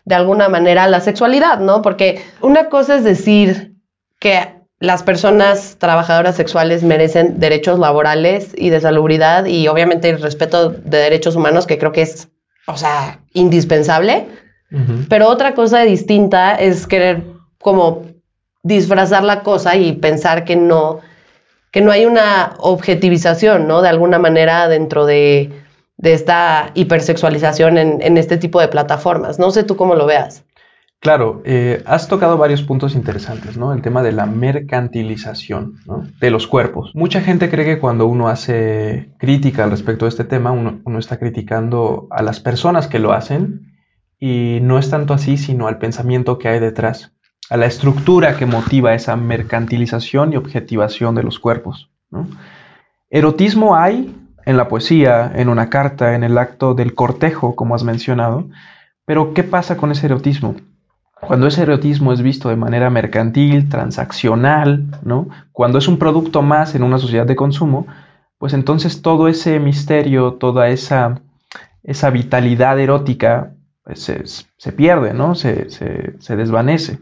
de 0.05 0.15
alguna 0.15 0.49
manera 0.49 0.87
la 0.87 1.01
sexualidad, 1.01 1.59
¿no? 1.59 1.83
Porque 1.83 2.23
una 2.41 2.69
cosa 2.69 2.97
es 2.97 3.05
decir 3.05 3.75
que 4.19 4.57
las 4.79 5.03
personas 5.03 5.77
trabajadoras 5.79 6.37
sexuales 6.37 6.83
merecen 6.83 7.41
derechos 7.41 7.79
laborales 7.79 8.53
y 8.57 8.71
de 8.71 8.81
salubridad 8.81 9.47
y 9.47 9.69
obviamente 9.69 10.11
el 10.11 10.21
respeto 10.21 10.71
de 10.71 10.99
derechos 10.99 11.35
humanos 11.35 11.67
que 11.67 11.79
creo 11.79 11.93
que 11.93 12.03
es, 12.03 12.29
o 12.67 12.77
sea, 12.77 13.21
indispensable. 13.33 14.29
Pero 15.09 15.29
otra 15.29 15.55
cosa 15.55 15.83
distinta 15.83 16.57
es 16.57 16.89
querer 16.89 17.23
como 17.61 18.03
disfrazar 18.67 19.23
la 19.23 19.43
cosa 19.43 19.77
y 19.77 19.93
pensar 19.93 20.45
que 20.45 20.57
no, 20.57 21.01
que 21.71 21.81
no 21.81 21.93
hay 21.93 22.05
una 22.05 22.55
objetivización, 22.59 23.69
¿no? 23.69 23.81
De 23.81 23.89
alguna 23.89 24.19
manera 24.19 24.69
dentro 24.69 25.07
de, 25.07 25.53
esta 26.03 26.73
hipersexualización 26.75 27.79
en, 27.79 28.19
este 28.19 28.37
tipo 28.37 28.61
de 28.61 28.69
plataformas. 28.69 29.39
No 29.39 29.51
sé 29.51 29.63
tú 29.63 29.77
cómo 29.77 29.95
lo 29.95 30.07
veas. 30.07 30.45
Claro, 31.01 31.43
eh, 31.45 31.83
has 31.87 32.09
tocado 32.09 32.37
varios 32.37 32.63
puntos 32.63 32.95
interesantes, 32.95 33.57
¿no? 33.57 33.73
El 33.73 33.83
tema 33.83 34.03
de 34.03 34.13
la 34.13 34.27
mercantilización 34.27 35.77
de 36.21 36.31
los 36.31 36.47
cuerpos. 36.47 36.91
Mucha 36.95 37.21
gente 37.21 37.49
cree 37.49 37.65
que 37.65 37.79
cuando 37.79 38.07
uno 38.07 38.29
hace 38.29 39.11
crítica 39.19 39.65
al 39.65 39.71
respecto 39.71 40.07
de 40.07 40.11
este 40.11 40.25
tema, 40.25 40.51
uno, 40.51 40.99
está 40.99 41.19
criticando 41.19 42.09
a 42.11 42.23
las 42.23 42.41
personas 42.41 42.89
que 42.89 42.99
lo 42.99 43.13
hacen 43.13 43.75
y 44.19 44.59
no 44.63 44.79
es 44.79 44.91
tanto 44.91 45.15
así, 45.15 45.37
sino 45.37 45.69
al 45.69 45.79
pensamiento 45.79 46.39
que 46.39 46.49
hay 46.49 46.59
detrás, 46.59 47.13
a 47.49 47.57
la 47.57 47.67
estructura 47.67 48.37
que 48.37 48.47
motiva 48.47 48.95
esa 48.95 49.17
mercantilización 49.17 50.33
y 50.33 50.37
objetivación 50.37 51.15
de 51.15 51.23
los 51.23 51.39
cuerpos. 51.39 51.91
Erotismo 53.11 53.77
hay 53.77 54.15
en 54.45 54.57
la 54.57 54.69
poesía, 54.69 55.33
en 55.35 55.49
una 55.49 55.69
carta, 55.69 56.15
en 56.15 56.25
el 56.25 56.39
acto 56.39 56.75
del 56.75 56.95
cortejo, 56.95 57.57
como 57.57 57.75
has 57.75 57.85
mencionado, 57.85 58.49
pero 59.05 59.35
¿qué 59.35 59.43
pasa 59.45 59.77
con 59.77 59.93
ese 59.93 60.07
erotismo? 60.07 60.57
Cuando 61.21 61.47
ese 61.47 61.63
erotismo 61.63 62.13
es 62.13 62.21
visto 62.21 62.49
de 62.49 62.57
manera 62.57 62.91
mercantil, 62.91 63.69
transaccional. 63.69 64.85
Cuando 65.53 65.79
es 65.79 65.89
un 65.89 65.99
producto 65.99 66.43
más 66.43 66.75
en 66.75 66.83
una 66.83 66.99
sociedad 66.99 67.27
de 67.27 67.37
consumo, 67.37 67.87
pues 68.39 68.53
entonces 68.53 69.01
todo 69.01 69.29
ese 69.29 69.59
misterio, 69.59 70.35
toda 70.35 70.69
esa 70.69 71.21
vitalidad 72.13 72.79
erótica 72.79 73.56
pues, 73.87 74.47
se, 74.57 74.73
pierde, 74.73 75.15
¿no? 75.15 75.37
Se, 75.37 75.69
desvanece, 76.29 76.99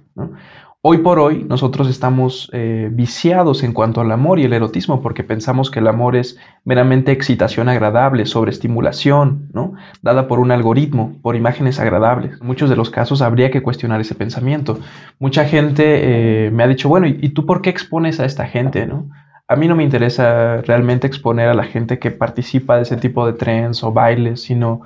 Hoy 0.87 0.99
por 0.99 1.19
hoy 1.19 1.47
nosotros 1.49 1.89
estamos 1.89 2.51
eh, 2.53 2.91
viciados 2.93 3.63
en 3.63 3.73
cuanto 3.73 4.03
al 4.03 4.13
amor 4.13 4.39
y 4.39 4.45
el 4.45 4.53
erotismo 4.53 5.01
porque 5.01 5.25
pensamos 5.25 5.71
que 5.71 5.79
el 5.79 5.89
amor 5.89 6.15
es 6.15 6.39
meramente 6.63 7.11
excitación 7.11 7.71
agradable, 7.71 8.27
sobreestimulación, 8.27 9.49
¿no? 9.55 9.73
dada 10.03 10.29
por 10.29 10.41
un 10.41 10.53
algoritmo, 10.53 11.17
por 11.23 11.37
imágenes 11.37 11.81
agradables. 11.81 12.39
En 12.39 12.47
muchos 12.47 12.69
de 12.69 12.77
los 12.77 12.91
casos 12.91 13.23
habría 13.23 13.51
que 13.51 13.63
cuestionar 13.63 14.03
ese 14.03 14.15
pensamiento. 14.15 14.79
Mucha 15.19 15.47
gente 15.47 16.49
eh, 16.49 16.51
me 16.51 16.65
ha 16.65 16.69
dicho, 16.69 16.91
bueno, 16.91 17.07
¿y, 17.07 17.31
tú 17.31 17.47
por 17.47 17.63
qué 17.63 17.71
expones 17.71 18.21
a 18.21 18.27
esta 18.27 18.45
gente? 18.45 18.85
¿no? 18.85 19.09
A 19.49 19.57
mí 19.57 19.69
no 19.69 19.77
me 19.77 19.85
interesa 19.85 20.61
realmente 20.61 21.07
exponer 21.07 21.49
a 21.49 21.55
la 21.55 21.65
gente 21.65 21.99
que 21.99 22.11
participa 22.11 22.77
de 22.77 22.83
ese 22.83 22.99
tipo 22.99 23.27
de 23.27 23.33
trends 23.33 23.83
o 23.85 23.93
bailes, 23.93 24.43
sino 24.43 24.83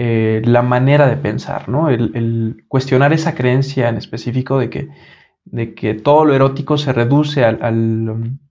eh, 0.00 0.42
la 0.44 0.62
manera 0.62 1.08
de 1.08 1.16
pensar, 1.16 1.68
¿no? 1.68 1.88
el 1.90 2.64
cuestionar 2.68 3.12
esa 3.12 3.34
creencia 3.34 3.88
en 3.88 3.96
específico 3.96 4.58
de 4.58 4.70
que 4.70 4.88
de 5.50 5.74
que 5.74 5.94
todo 5.94 6.24
lo 6.24 6.34
erótico 6.34 6.78
se 6.78 6.92
reduce 6.92 7.44
al, 7.44 7.58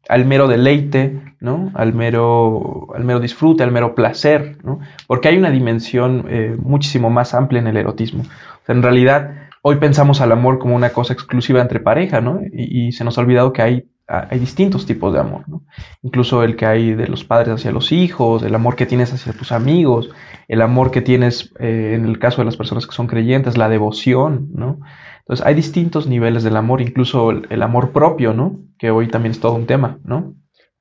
al, 0.09 0.25
mero 0.25 0.47
deleite, 0.47 1.21
¿no? 1.39 1.71
al, 1.75 1.93
mero, 1.93 2.87
al 2.95 3.03
mero 3.03 3.19
disfrute, 3.19 3.63
al 3.63 3.71
mero 3.71 3.95
placer, 3.95 4.57
¿no? 4.63 4.79
porque 5.05 5.27
hay 5.27 5.37
una 5.37 5.51
dimensión 5.51 6.25
eh, 6.29 6.55
muchísimo 6.57 7.09
más 7.09 7.33
amplia 7.33 7.61
en 7.61 7.67
el 7.67 7.77
erotismo. 7.77 8.23
en 8.67 8.81
realidad, 8.81 9.49
hoy 9.61 9.77
pensamos 9.77 10.21
al 10.21 10.31
amor 10.31 10.59
como 10.59 10.75
una 10.75 10.89
cosa 10.89 11.13
exclusiva 11.13 11.61
entre 11.61 11.79
pareja, 11.79 12.21
¿no? 12.21 12.41
y, 12.51 12.91
se 12.91 13.03
nos 13.03 13.17
ha 13.17 13.21
olvidado 13.21 13.53
que 13.53 13.61
hay, 13.61 13.85
hay 14.07 14.39
distintos 14.39 14.85
tipos 14.85 15.13
de 15.13 15.19
amor, 15.19 15.43
¿no? 15.47 15.63
incluso 16.01 16.41
el 16.43 16.55
que 16.55 16.65
hay 16.65 16.93
de 16.93 17.07
los 17.07 17.25
padres 17.25 17.55
hacia 17.55 17.71
los 17.71 17.91
hijos, 17.91 18.41
el 18.43 18.55
amor 18.55 18.77
que 18.77 18.85
tienes 18.85 19.13
hacia 19.13 19.33
tus 19.33 19.51
amigos, 19.51 20.09
el 20.47 20.61
amor 20.61 20.91
que 20.91 21.01
tienes 21.01 21.53
eh, 21.59 21.93
en 21.93 22.05
el 22.05 22.17
caso 22.17 22.37
de 22.37 22.45
las 22.45 22.55
personas 22.55 22.87
que 22.87 22.95
son 22.95 23.07
creyentes, 23.07 23.57
la 23.57 23.67
devoción, 23.67 24.49
¿no? 24.53 24.79
Entonces 25.19 25.45
hay 25.45 25.55
distintos 25.55 26.07
niveles 26.07 26.43
del 26.43 26.55
amor, 26.55 26.79
incluso 26.79 27.31
el, 27.31 27.61
amor 27.61 27.91
propio, 27.91 28.33
¿no? 28.33 28.61
Que 28.77 28.91
hoy 28.91 29.09
también 29.09 29.31
es 29.31 29.41
todo 29.41 29.55
un 29.55 29.65
tema, 29.65 29.99
¿no? 30.05 30.35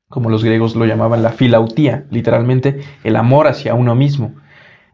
Como 0.08 0.30
los 0.30 0.44
griegos 0.44 0.76
lo 0.76 0.84
llamaban 0.84 1.24
la 1.24 1.30
filautía, 1.30 2.06
literalmente 2.12 2.80
el 3.02 3.16
amor 3.16 3.48
hacia 3.48 3.74
uno 3.74 3.96
mismo. 3.96 4.36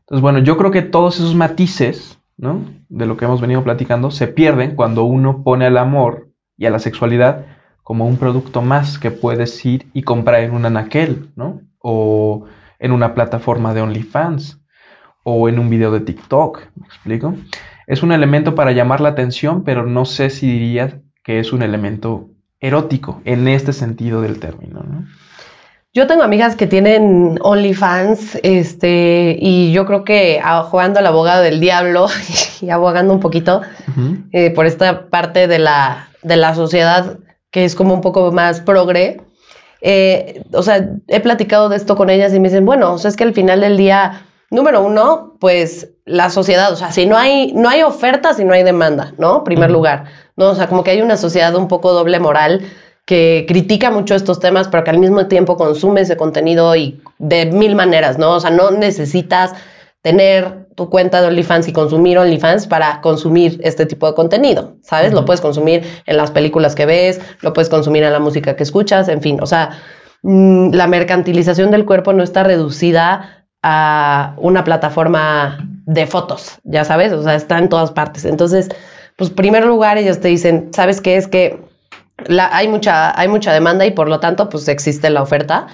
Entonces, 0.01 0.23
bueno, 0.23 0.39
yo 0.39 0.57
creo 0.57 0.71
que 0.71 0.81
todos 0.81 1.17
esos 1.17 1.35
matices, 1.35 2.19
¿no? 2.39 2.65
De 2.89 3.05
lo 3.05 3.19
que 3.19 3.27
hemos 3.27 3.43
venido 3.43 3.63
platicando, 3.63 4.11
se 4.11 4.27
pierden 4.27 4.75
cuando 4.75 5.05
uno 5.05 5.43
pone 5.45 5.67
al 5.67 5.77
amor 5.77 6.31
y 6.57 6.65
a 6.65 6.71
la 6.71 6.79
sexualidad 6.79 7.45
como 7.83 8.07
un 8.07 8.17
producto 8.17 8.63
más 8.63 8.99
que 8.99 9.11
puedes 9.11 9.65
ir 9.65 9.89
y 9.93 10.03
comprar 10.03 10.43
en 10.43 10.53
un 10.53 10.65
anaquel, 10.65 11.31
¿no? 11.37 11.61
O 11.79 12.45
en 12.79 12.93
una 12.93 13.15
plataforma 13.15 13.75
de 13.75 13.83
OnlyFans, 13.83 14.61
o 15.25 15.49
en 15.49 15.59
un 15.59 15.71
video 15.71 15.93
de 15.93 16.01
TikTok, 16.01 16.63
¿me 16.75 16.87
explico? 16.87 17.35
es 17.87 18.03
un 18.03 18.13
elemento 18.13 18.55
para 18.55 18.73
llamar 18.73 19.01
la 19.01 19.11
atención, 19.11 19.65
pero 19.65 19.87
no 19.87 20.05
sé 20.05 20.31
si 20.31 20.51
diría 20.51 21.01
que 21.23 21.39
es 21.41 21.53
un 21.53 21.63
elemento 21.63 22.31
erótico 22.61 23.21
en 23.25 23.49
este 23.49 23.73
sentido 23.73 24.23
del 24.23 24.39
término. 24.39 24.83
¿no? 24.83 25.05
Yo 25.93 26.07
tengo 26.07 26.23
amigas 26.23 26.57
que 26.57 26.67
tienen 26.67 27.39
OnlyFans, 27.43 28.39
este, 28.43 29.37
y 29.39 29.73
yo 29.73 29.85
creo 29.85 30.05
que 30.05 30.41
ah, 30.43 30.63
jugando 30.63 31.01
al 31.01 31.07
abogado 31.07 31.43
del 31.43 31.61
diablo 31.61 32.07
y 32.61 32.71
abogando 32.71 33.13
un 33.13 33.21
poquito 33.21 33.61
eh, 34.33 34.51
por 34.51 34.67
esta 34.67 35.09
parte 35.09 35.47
de 35.47 35.59
la, 35.59 36.09
de 36.23 36.37
la 36.37 36.55
sociedad 36.55 37.19
que 37.53 37.65
es 37.65 37.77
como 37.77 37.95
un 37.95 38.01
poco 38.01 38.33
más 38.33 38.61
progre. 38.61 39.21
Eh, 39.81 40.43
o 40.53 40.65
sea, 40.65 40.89
he 41.07 41.21
platicado 41.21 41.69
de 41.69 41.77
esto 41.77 41.95
con 41.95 42.11
ellas 42.11 42.35
y 42.35 42.41
me 42.41 42.49
dicen, 42.49 42.67
bueno, 42.67 42.95
o 42.95 42.99
sea, 42.99 43.09
es 43.09 43.17
que 43.17 43.25
al 43.25 43.35
final 43.35 43.61
del 43.61 43.77
día 43.77 44.27
Número 44.53 44.83
uno, 44.83 45.39
pues 45.41 45.89
la 46.05 46.29
sociedad, 46.29 46.71
o 46.71 46.77
sea, 46.77 46.93
si 46.93 47.07
no 47.07 47.17
hay, 47.17 47.55
no 47.55 47.71
hay 47.71 47.83
oferta, 47.83 48.35
si 48.35 48.45
no 48.45 48.53
hay 48.53 48.63
demanda, 48.63 49.15
¿no? 49.17 49.45
Primer 49.45 49.71
lugar, 49.71 50.05
¿no? 50.37 50.51
O 50.51 50.55
sea, 50.55 50.67
como 50.67 50.85
que 50.85 50.91
hay 50.91 51.01
una 51.01 51.17
sociedad 51.17 51.57
un 51.57 51.69
poco 51.69 51.91
doble 51.93 52.21
moral 52.21 52.61
que 53.07 53.47
critica 53.49 53.91
mucho 53.91 54.15
estos 54.15 54.41
temas, 54.41 54.69
pero 54.69 54.85
que 54.85 54.91
al 54.91 54.99
mismo 54.99 55.27
tiempo 55.27 55.57
consume 55.57 56.03
ese 56.03 56.19
contenido 56.19 56.77
y 56.77 57.01
de 57.19 57.47
mil 57.47 57.75
maneras, 57.75 58.19
¿no? 58.19 58.33
O 58.33 58.41
sea, 58.41 58.51
no 58.51 58.71
necesitas 58.73 59.55
tener 60.03 60.67
tu 60.75 60.91
cuenta 60.91 61.21
de 61.21 61.29
OnlyFans 61.29 61.69
y 61.69 61.73
consumir 61.73 62.19
OnlyFans 62.19 62.67
para 62.67 63.01
consumir 63.01 63.61
este 63.63 63.87
tipo 63.87 64.07
de 64.07 64.15
contenido, 64.15 64.77
¿sabes? 64.83 65.13
Lo 65.13 65.25
puedes 65.25 65.41
consumir 65.41 65.85
en 66.07 66.17
las 66.17 66.33
películas 66.33 66.75
que 66.75 66.87
ves, 66.87 67.21
lo 67.41 67.53
puedes 67.53 67.69
consumir 67.69 68.03
en 68.03 68.13
la 68.13 68.19
música 68.19 68.57
que 68.57 68.65
escuchas, 68.65 69.09
en 69.09 69.23
fin, 69.23 69.39
o 69.41 69.47
sea, 69.47 69.79
mm, 70.23 70.73
la 70.73 70.89
mercantilización 70.89 71.71
del 71.71 71.85
cuerpo 71.85 72.13
no 72.13 72.23
está 72.25 72.43
reducida 72.43 73.47
a 73.63 74.35
una 74.39 74.65
plataforma 74.65 75.59
de 75.87 76.07
fotos, 76.07 76.59
ya 76.65 76.85
sabes, 76.85 77.13
o 77.13 77.23
sea, 77.23 77.37
está 77.37 77.59
en 77.59 77.69
todas 77.69 77.93
partes. 77.93 78.25
Entonces, 78.25 78.69
pues, 79.17 79.31
primer 79.31 79.65
lugar, 79.65 79.99
ellos 79.99 80.21
te 80.21 80.29
dicen, 80.29 80.71
¿sabes 80.73 81.01
qué? 81.01 81.17
Es 81.17 81.29
que 81.29 81.61
hay, 82.29 82.69
mucha, 82.69 83.19
hay 83.19 83.29
mucha 83.29 83.53
demanda 83.53 83.87
y 83.87 83.93
por 83.93 84.09
lo 84.09 84.19
tanto, 84.21 84.49
pues 84.49 84.67
existe 84.69 85.11
la 85.11 85.23
oferta. 85.23 85.69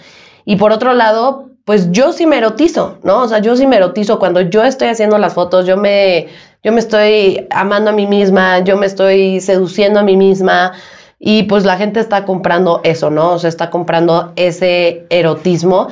Y 0.45 0.57
por 0.57 0.73
otro 0.73 0.93
lado, 0.95 1.48
pues 1.69 1.93
yo 1.93 2.15
sí 2.15 2.25
me 2.25 2.39
erotizo, 2.39 2.97
¿no? 3.03 3.19
O 3.19 3.29
sea, 3.29 3.41
yo 3.41 3.55
sí 3.55 3.67
me 3.67 3.77
erotizo 3.77 4.19
cuando 4.19 4.41
yo 4.41 4.65
estoy 4.65 4.89
haciendo 4.89 5.19
las 5.19 5.35
fotos, 5.35 5.67
yo 5.67 5.77
me, 5.77 6.29
yo 6.65 6.73
me 6.73 6.79
estoy 6.79 7.47
amando 7.51 7.91
a 7.91 7.93
mí 7.93 8.07
misma, 8.07 8.61
yo 8.61 8.79
me 8.79 8.87
estoy 8.87 9.43
seduciendo 9.43 10.01
a 10.01 10.03
mí 10.03 10.17
misma. 10.17 10.73
Y 11.19 11.43
pues 11.43 11.67
la 11.67 11.77
gente 11.77 12.01
está 12.01 12.25
comprando 12.25 12.81
eso, 12.85 13.11
¿no? 13.11 13.33
O 13.33 13.39
sea, 13.39 13.49
está 13.49 13.69
comprando 13.69 14.33
ese 14.37 15.05
erotismo 15.11 15.89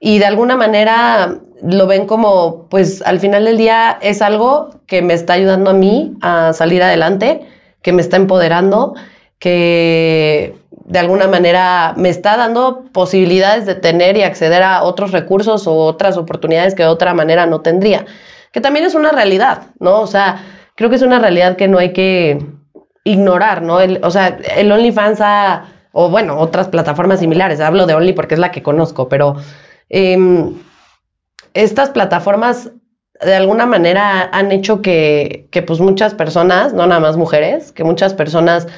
y 0.00 0.18
de 0.18 0.24
alguna 0.24 0.56
manera 0.56 1.36
lo 1.62 1.86
ven 1.86 2.06
como, 2.06 2.66
pues 2.70 3.02
al 3.02 3.20
final 3.20 3.44
del 3.44 3.58
día 3.58 3.98
es 4.00 4.22
algo 4.22 4.70
que 4.86 5.02
me 5.02 5.12
está 5.12 5.34
ayudando 5.34 5.68
a 5.68 5.74
mí 5.74 6.14
a 6.22 6.54
salir 6.54 6.82
adelante, 6.82 7.42
que 7.82 7.92
me 7.92 8.00
está 8.00 8.16
empoderando, 8.16 8.94
que 9.38 10.54
de 10.88 10.98
alguna 10.98 11.28
manera 11.28 11.94
me 11.96 12.08
está 12.08 12.36
dando 12.36 12.84
posibilidades 12.92 13.66
de 13.66 13.74
tener 13.74 14.16
y 14.16 14.22
acceder 14.22 14.62
a 14.62 14.82
otros 14.82 15.12
recursos 15.12 15.66
o 15.66 15.74
otras 15.74 16.16
oportunidades 16.16 16.74
que 16.74 16.82
de 16.82 16.88
otra 16.88 17.14
manera 17.14 17.46
no 17.46 17.60
tendría, 17.60 18.06
que 18.52 18.60
también 18.60 18.86
es 18.86 18.94
una 18.94 19.10
realidad, 19.10 19.68
¿no? 19.78 20.00
O 20.00 20.06
sea, 20.06 20.44
creo 20.74 20.90
que 20.90 20.96
es 20.96 21.02
una 21.02 21.18
realidad 21.18 21.56
que 21.56 21.68
no 21.68 21.78
hay 21.78 21.92
que 21.92 22.44
ignorar, 23.04 23.62
¿no? 23.62 23.78
o 24.02 24.10
sea, 24.10 24.38
el 24.56 24.70
OnlyFans 24.70 25.20
ha, 25.20 25.64
o 25.92 26.10
bueno, 26.10 26.38
otras 26.38 26.68
plataformas 26.68 27.20
similares, 27.20 27.60
hablo 27.60 27.86
de 27.86 27.94
Only 27.94 28.12
porque 28.12 28.34
es 28.34 28.40
la 28.40 28.50
que 28.50 28.62
conozco, 28.62 29.08
pero 29.08 29.36
Em, 29.88 30.54
estas 31.54 31.90
plataformas 31.90 32.70
de 33.20 33.34
alguna 33.34 33.66
manera 33.66 34.28
han 34.32 34.52
hecho 34.52 34.80
que, 34.80 35.48
pues 35.66 35.80
muchas 35.80 36.14
personas, 36.14 36.72
no 36.72 36.86
nada 36.86 37.00
más 37.00 37.16
mujeres, 37.16 37.72
que 37.72 37.84
muchas 37.84 38.14
personas 38.14 38.68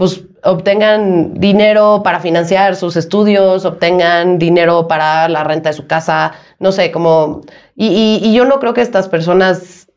pues 0.00 0.22
obtengan 0.44 1.34
dinero 1.34 2.00
para 2.02 2.20
financiar 2.20 2.74
sus 2.74 2.96
estudios, 2.96 3.66
obtengan 3.66 4.38
dinero 4.38 4.88
para 4.88 5.28
la 5.28 5.44
renta 5.44 5.68
de 5.68 5.74
su 5.74 5.86
casa, 5.86 6.32
no 6.58 6.72
sé, 6.72 6.90
como... 6.90 7.42
Y, 7.76 8.32
yo 8.32 8.46
no 8.46 8.60
creo 8.60 8.72
que 8.72 8.80
estas 8.80 9.08
personas 9.08 9.88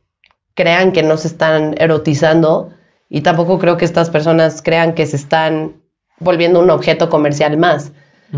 crean 0.56 0.92
que 0.92 1.04
no 1.04 1.16
se 1.16 1.30
están 1.30 1.76
erotizando 1.78 2.72
y 3.10 3.22
tampoco 3.22 3.60
creo 3.60 3.78
que 3.78 3.86
estas 3.86 4.10
personas 4.10 4.62
crean 4.62 4.92
que 4.94 5.06
se 5.06 5.16
están 5.16 5.82
volviendo 6.20 6.60
un 6.60 6.70
objeto 6.70 7.08
comercial 7.08 7.56
más. 7.56 7.94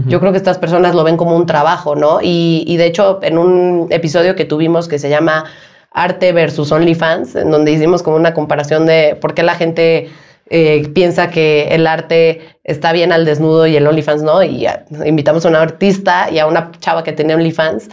Yo 0.05 0.19
creo 0.19 0.33
que 0.33 0.37
estas 0.37 0.59
personas 0.59 0.93
lo 0.93 1.03
ven 1.03 1.17
como 1.17 1.35
un 1.35 1.47
trabajo, 1.47 1.95
¿no? 1.95 2.19
Y, 2.21 2.77
de 2.77 2.85
hecho, 2.85 3.17
en 3.23 3.39
un 3.39 3.87
episodio 3.89 4.35
que 4.35 4.45
tuvimos 4.45 4.87
que 4.87 4.99
se 4.99 5.09
llama 5.09 5.45
Arte 5.89 6.31
versus 6.31 6.71
OnlyFans, 6.71 7.35
en 7.35 7.49
donde 7.49 7.71
hicimos 7.71 8.03
como 8.03 8.17
una 8.17 8.35
comparación 8.35 8.85
de 8.85 9.17
por 9.19 9.33
qué 9.33 9.41
la 9.41 9.55
gente 9.55 10.11
eh, 10.49 10.87
piensa 10.89 11.29
que 11.31 11.69
el 11.69 11.87
arte 11.87 12.41
está 12.63 12.91
bien 12.91 13.11
al 13.11 13.25
desnudo 13.25 13.65
y 13.65 13.75
el 13.75 13.87
OnlyFans 13.87 14.21
no, 14.21 14.43
y 14.43 14.67
invitamos 15.05 15.45
a 15.45 15.49
una 15.49 15.61
artista 15.61 16.29
y 16.29 16.37
a 16.37 16.45
una 16.45 16.71
chava 16.79 17.03
que 17.03 17.13
tenía 17.13 17.35
OnlyFans 17.35 17.89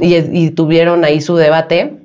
y, 0.00 0.16
y, 0.16 0.50
tuvieron 0.50 1.04
ahí 1.04 1.20
su 1.20 1.36
debate. 1.36 2.00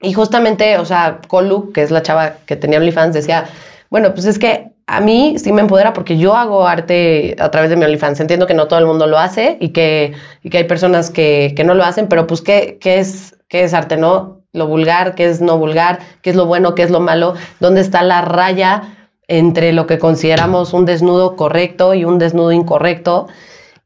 Y 0.00 0.12
justamente, 0.12 0.78
o 0.78 0.84
sea, 0.84 1.20
Colu, 1.28 1.72
que 1.72 1.82
es 1.82 1.90
la 1.90 2.02
chava 2.02 2.34
que 2.44 2.56
tenía 2.56 2.78
OnlyFans, 2.78 3.14
decía, 3.14 3.44
bueno, 3.88 4.14
pues 4.14 4.26
es 4.26 4.38
que 4.38 4.72
a 4.88 5.00
mí 5.00 5.36
sí 5.38 5.52
me 5.52 5.60
empodera 5.60 5.92
porque 5.92 6.16
yo 6.18 6.36
hago 6.36 6.66
arte 6.66 7.36
a 7.38 7.50
través 7.50 7.70
de 7.70 7.76
mi 7.76 7.84
OnlyFans. 7.84 8.18
Entiendo 8.20 8.46
que 8.46 8.54
no 8.54 8.66
todo 8.66 8.80
el 8.80 8.86
mundo 8.86 9.06
lo 9.06 9.18
hace 9.18 9.58
y 9.60 9.68
que, 9.70 10.14
que 10.48 10.58
hay 10.58 10.64
personas 10.64 11.10
que, 11.10 11.54
no 11.64 11.74
lo 11.74 11.84
hacen, 11.84 12.08
pero 12.08 12.26
pues 12.26 12.40
¿qué, 12.42 12.78
qué, 12.80 12.98
es, 12.98 13.36
¿qué 13.48 13.62
es 13.64 13.74
arte? 13.74 13.96
¿No? 13.96 14.42
Lo 14.52 14.66
vulgar, 14.66 15.14
¿qué 15.14 15.26
es 15.26 15.40
no 15.40 15.58
vulgar? 15.58 15.98
¿Qué 16.22 16.30
es 16.30 16.36
lo 16.36 16.46
bueno? 16.46 16.74
¿Qué 16.74 16.82
es 16.82 16.90
lo 16.90 17.00
malo? 17.00 17.34
¿Dónde 17.60 17.80
está 17.80 18.02
la 18.02 18.22
raya 18.22 18.95
entre 19.28 19.72
lo 19.72 19.86
que 19.86 19.98
consideramos 19.98 20.72
un 20.72 20.84
desnudo 20.84 21.36
correcto 21.36 21.94
y 21.94 22.04
un 22.04 22.18
desnudo 22.18 22.52
incorrecto? 22.52 23.28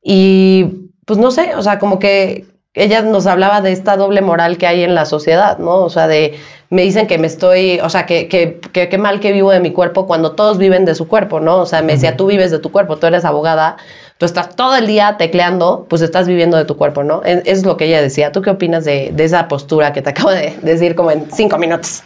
Y 0.03 0.89
pues 1.07 1.19
no 1.19 1.31
sé, 1.31 1.55
o 1.57 1.63
sea, 1.63 1.79
como 1.79 1.99
que 1.99 2.47
ella 2.75 3.03
nos 3.03 3.27
hablaba 3.27 3.61
de 3.61 3.73
esta 3.73 3.97
doble 3.97 4.23
moral 4.23 4.57
que 4.57 4.67
hay 4.67 4.85
en 4.85 4.95
la 4.95 5.05
sociedad, 5.05 5.59
¿no? 5.59 5.83
O 5.83 5.91
sea, 5.91 6.07
de 6.07 6.39
me 6.71 6.83
dicen 6.83 7.09
que 7.09 7.19
me 7.19 7.27
estoy, 7.27 7.81
o 7.81 7.91
sea, 7.91 8.07
que 8.07 8.29
qué 8.29 8.99
mal 8.99 9.19
que 9.19 9.33
vivo 9.33 9.51
de 9.51 9.59
mi 9.59 9.73
cuerpo 9.73 10.07
cuando 10.07 10.33
todos 10.33 10.57
viven 10.57 10.85
de 10.85 10.95
su 10.95 11.09
cuerpo, 11.09 11.41
¿no? 11.41 11.59
O 11.59 11.67
sea, 11.67 11.83
me 11.83 11.95
decía, 11.95 12.17
tú 12.17 12.27
vives 12.27 12.53
de 12.53 12.61
tu 12.61 12.71
cuerpo, 12.71 12.97
tú 12.97 13.09
eres 13.09 13.25
abogada, 13.25 13.77
tú 14.19 14.27
estás 14.27 14.55
todo 14.55 14.77
el 14.77 14.87
día 14.87 15.17
tecleando, 15.19 15.87
pues 15.89 16.01
estás 16.01 16.29
viviendo 16.29 16.57
de 16.57 16.65
tu 16.65 16.77
cuerpo, 16.77 17.03
¿no? 17.03 17.23
Es, 17.25 17.43
es 17.45 17.67
lo 17.67 17.77
que 17.77 17.87
ella 17.87 18.01
decía. 18.01 18.31
¿Tú 18.31 18.41
qué 18.41 18.51
opinas 18.51 18.85
de, 18.85 19.13
esa 19.19 19.49
postura 19.49 19.93
que 19.93 20.01
te 20.01 20.11
acabo 20.11 20.31
de 20.31 20.57
decir 20.63 20.95
como 20.95 21.11
en 21.11 21.29
cinco 21.33 21.59
minutos? 21.59 22.05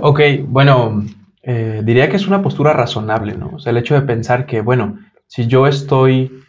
Ok, 0.00 0.20
bueno, 0.48 1.04
eh, 1.42 1.82
diría 1.84 2.08
que 2.10 2.16
es 2.16 2.26
una 2.26 2.42
postura 2.42 2.72
razonable, 2.72 3.34
¿no? 3.34 3.52
O 3.54 3.58
sea, 3.58 3.70
el 3.70 3.78
hecho 3.78 3.94
de 3.94 4.02
pensar 4.02 4.46
que, 4.46 4.60
bueno, 4.60 4.98
si 5.26 5.46
yo 5.46 5.66
estoy, 5.66 6.42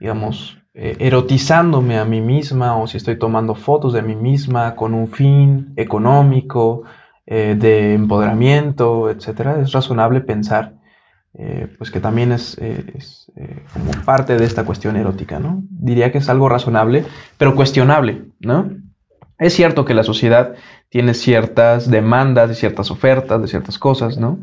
digamos, 0.00 0.58
eh, 0.74 0.96
erotizándome 1.00 1.98
a 1.98 2.04
mí 2.04 2.20
misma 2.20 2.76
o 2.76 2.86
si 2.86 2.96
estoy 2.96 3.18
tomando 3.18 3.54
fotos 3.54 3.92
de 3.92 4.02
mí 4.02 4.14
misma 4.14 4.74
con 4.74 4.94
un 4.94 5.08
fin 5.08 5.72
económico, 5.76 6.84
eh, 7.26 7.56
de 7.58 7.94
empoderamiento, 7.94 9.10
etcétera, 9.10 9.60
es 9.60 9.72
razonable 9.72 10.20
pensar 10.20 10.74
pues 11.76 11.92
que 11.92 12.00
también 12.00 12.32
es, 12.32 12.58
es 12.58 13.30
como 13.72 13.92
parte 14.04 14.36
de 14.36 14.44
esta 14.44 14.64
cuestión 14.64 14.96
erótica, 14.96 15.38
¿no? 15.38 15.62
Diría 15.70 16.10
que 16.10 16.18
es 16.18 16.28
algo 16.28 16.48
razonable, 16.48 17.04
pero 17.36 17.54
cuestionable, 17.54 18.24
¿no? 18.40 18.68
Es 19.38 19.54
cierto 19.54 19.84
que 19.84 19.94
la 19.94 20.02
sociedad 20.02 20.54
tiene 20.88 21.14
ciertas 21.14 21.90
demandas, 21.90 22.48
de 22.48 22.54
ciertas 22.54 22.90
ofertas, 22.90 23.40
de 23.40 23.48
ciertas 23.48 23.78
cosas, 23.78 24.18
¿no? 24.18 24.40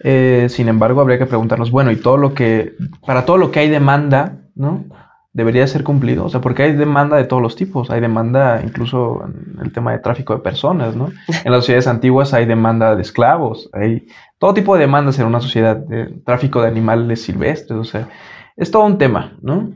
Eh, 0.00 0.46
sin 0.50 0.68
embargo, 0.68 1.00
habría 1.00 1.18
que 1.18 1.26
preguntarnos, 1.26 1.70
bueno, 1.70 1.90
y 1.90 1.96
todo 1.96 2.16
lo 2.16 2.34
que, 2.34 2.74
para 3.04 3.24
todo 3.24 3.36
lo 3.38 3.50
que 3.50 3.60
hay 3.60 3.68
demanda, 3.68 4.36
¿no? 4.54 4.84
Debería 5.32 5.66
ser 5.66 5.84
cumplido, 5.84 6.24
o 6.24 6.28
sea, 6.28 6.40
porque 6.40 6.64
hay 6.64 6.72
demanda 6.72 7.16
de 7.16 7.24
todos 7.24 7.42
los 7.42 7.54
tipos, 7.54 7.90
hay 7.90 8.00
demanda 8.00 8.60
incluso 8.64 9.24
en 9.24 9.58
el 9.62 9.72
tema 9.72 9.92
de 9.92 9.98
tráfico 9.98 10.34
de 10.34 10.40
personas, 10.40 10.96
¿no? 10.96 11.10
En 11.44 11.52
las 11.52 11.62
sociedades 11.62 11.86
antiguas 11.86 12.34
hay 12.34 12.44
demanda 12.44 12.96
de 12.96 13.02
esclavos, 13.02 13.70
hay 13.72 14.08
todo 14.38 14.54
tipo 14.54 14.74
de 14.74 14.80
demandas 14.80 15.18
en 15.18 15.26
una 15.26 15.40
sociedad, 15.40 15.76
de 15.76 16.06
tráfico 16.24 16.60
de 16.60 16.68
animales 16.68 17.22
silvestres, 17.22 17.78
o 17.78 17.84
sea, 17.84 18.08
es 18.56 18.70
todo 18.70 18.84
un 18.84 18.98
tema, 18.98 19.36
¿no? 19.40 19.70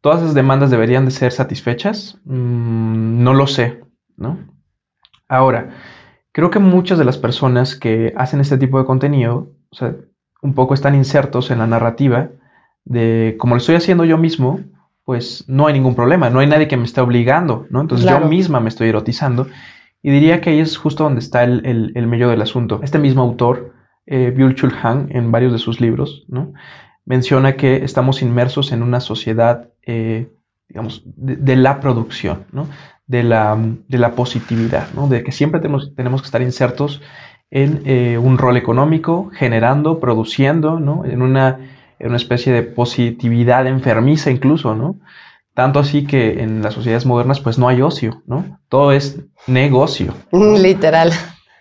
¿Todas 0.00 0.20
esas 0.22 0.34
demandas 0.34 0.70
deberían 0.70 1.04
de 1.04 1.10
ser 1.10 1.32
satisfechas? 1.32 2.18
Mm, 2.24 3.22
no 3.22 3.34
lo 3.34 3.48
sé, 3.48 3.80
¿no? 4.18 4.38
Ahora, 5.28 5.70
creo 6.32 6.50
que 6.50 6.58
muchas 6.58 6.98
de 6.98 7.04
las 7.04 7.18
personas 7.18 7.76
que 7.76 8.12
hacen 8.16 8.40
este 8.40 8.58
tipo 8.58 8.78
de 8.78 8.84
contenido, 8.84 9.52
o 9.70 9.76
sea, 9.76 9.94
un 10.42 10.54
poco 10.54 10.74
están 10.74 10.94
insertos 10.94 11.50
en 11.50 11.58
la 11.58 11.66
narrativa 11.66 12.30
de 12.84 13.36
como 13.38 13.54
lo 13.54 13.58
estoy 13.58 13.76
haciendo 13.76 14.04
yo 14.04 14.18
mismo, 14.18 14.60
pues 15.04 15.44
no 15.48 15.66
hay 15.66 15.74
ningún 15.74 15.94
problema, 15.94 16.30
no 16.30 16.40
hay 16.40 16.46
nadie 16.46 16.68
que 16.68 16.76
me 16.76 16.84
esté 16.84 17.00
obligando, 17.00 17.66
¿no? 17.70 17.80
Entonces 17.80 18.08
yo 18.08 18.20
misma 18.20 18.60
me 18.60 18.68
estoy 18.68 18.88
erotizando 18.88 19.46
y 20.02 20.10
diría 20.10 20.40
que 20.40 20.50
ahí 20.50 20.60
es 20.60 20.76
justo 20.76 21.04
donde 21.04 21.20
está 21.20 21.44
el, 21.44 21.92
el, 21.94 22.06
medio 22.06 22.28
del 22.28 22.42
asunto. 22.42 22.80
Este 22.82 22.98
mismo 22.98 23.22
autor, 23.22 23.72
eh, 24.06 24.32
Byul-Chul 24.36 24.74
Han, 24.82 25.08
en 25.10 25.32
varios 25.32 25.52
de 25.52 25.58
sus 25.58 25.80
libros, 25.80 26.24
¿no? 26.28 26.52
menciona 27.08 27.56
que 27.56 27.84
estamos 27.84 28.20
inmersos 28.20 28.70
en 28.70 28.82
una 28.82 29.00
sociedad, 29.00 29.70
eh, 29.82 30.30
digamos, 30.68 31.02
de, 31.06 31.36
de, 31.36 31.56
la 31.56 31.80
producción, 31.80 32.44
¿no? 32.52 32.68
De 33.08 33.22
la, 33.22 33.58
de 33.88 33.98
la 33.98 34.12
positividad, 34.12 34.88
¿no? 34.94 35.08
de 35.08 35.24
que 35.24 35.32
siempre 35.32 35.60
tenemos, 35.60 35.94
tenemos 35.96 36.22
que 36.22 36.26
estar 36.26 36.42
insertos 36.42 37.02
en 37.50 37.82
eh, 37.86 38.18
un 38.18 38.36
rol 38.38 38.56
económico, 38.58 39.30
generando, 39.34 39.98
produciendo, 39.98 40.78
¿no? 40.78 41.04
en, 41.06 41.22
una, 41.22 41.58
en 41.98 42.08
una 42.08 42.16
especie 42.18 42.52
de 42.52 42.62
positividad 42.62 43.66
enfermiza 43.66 44.30
incluso, 44.30 44.74
¿no? 44.74 44.96
Tanto 45.54 45.80
así 45.80 46.04
que 46.04 46.42
en 46.42 46.62
las 46.62 46.74
sociedades 46.74 47.04
modernas 47.04 47.40
pues 47.40 47.58
no 47.58 47.66
hay 47.66 47.82
ocio, 47.82 48.22
¿no? 48.26 48.60
Todo 48.68 48.92
es 48.92 49.18
negocio. 49.48 50.14
Literal. 50.32 51.10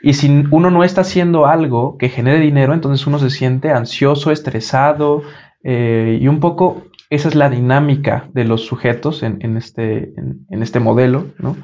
Y 0.02 0.14
si 0.14 0.44
uno 0.52 0.70
no 0.70 0.84
está 0.84 1.02
haciendo 1.02 1.48
algo 1.48 1.98
que 1.98 2.10
genere 2.10 2.40
dinero, 2.40 2.74
entonces 2.74 3.08
uno 3.08 3.18
se 3.18 3.32
siente 3.32 3.72
ansioso, 3.72 4.32
estresado 4.32 5.24
eh, 5.64 6.20
y 6.22 6.28
un 6.28 6.40
poco 6.40 6.84
esa 7.10 7.28
es 7.30 7.36
la 7.36 7.50
dinámica 7.50 8.30
de 8.34 8.44
los 8.44 8.66
sujetos 8.66 9.24
en, 9.24 9.58
este, 9.58 10.14
en, 10.18 10.64
este 10.64 10.80
modelo, 10.80 11.28
¿no? 11.40 11.56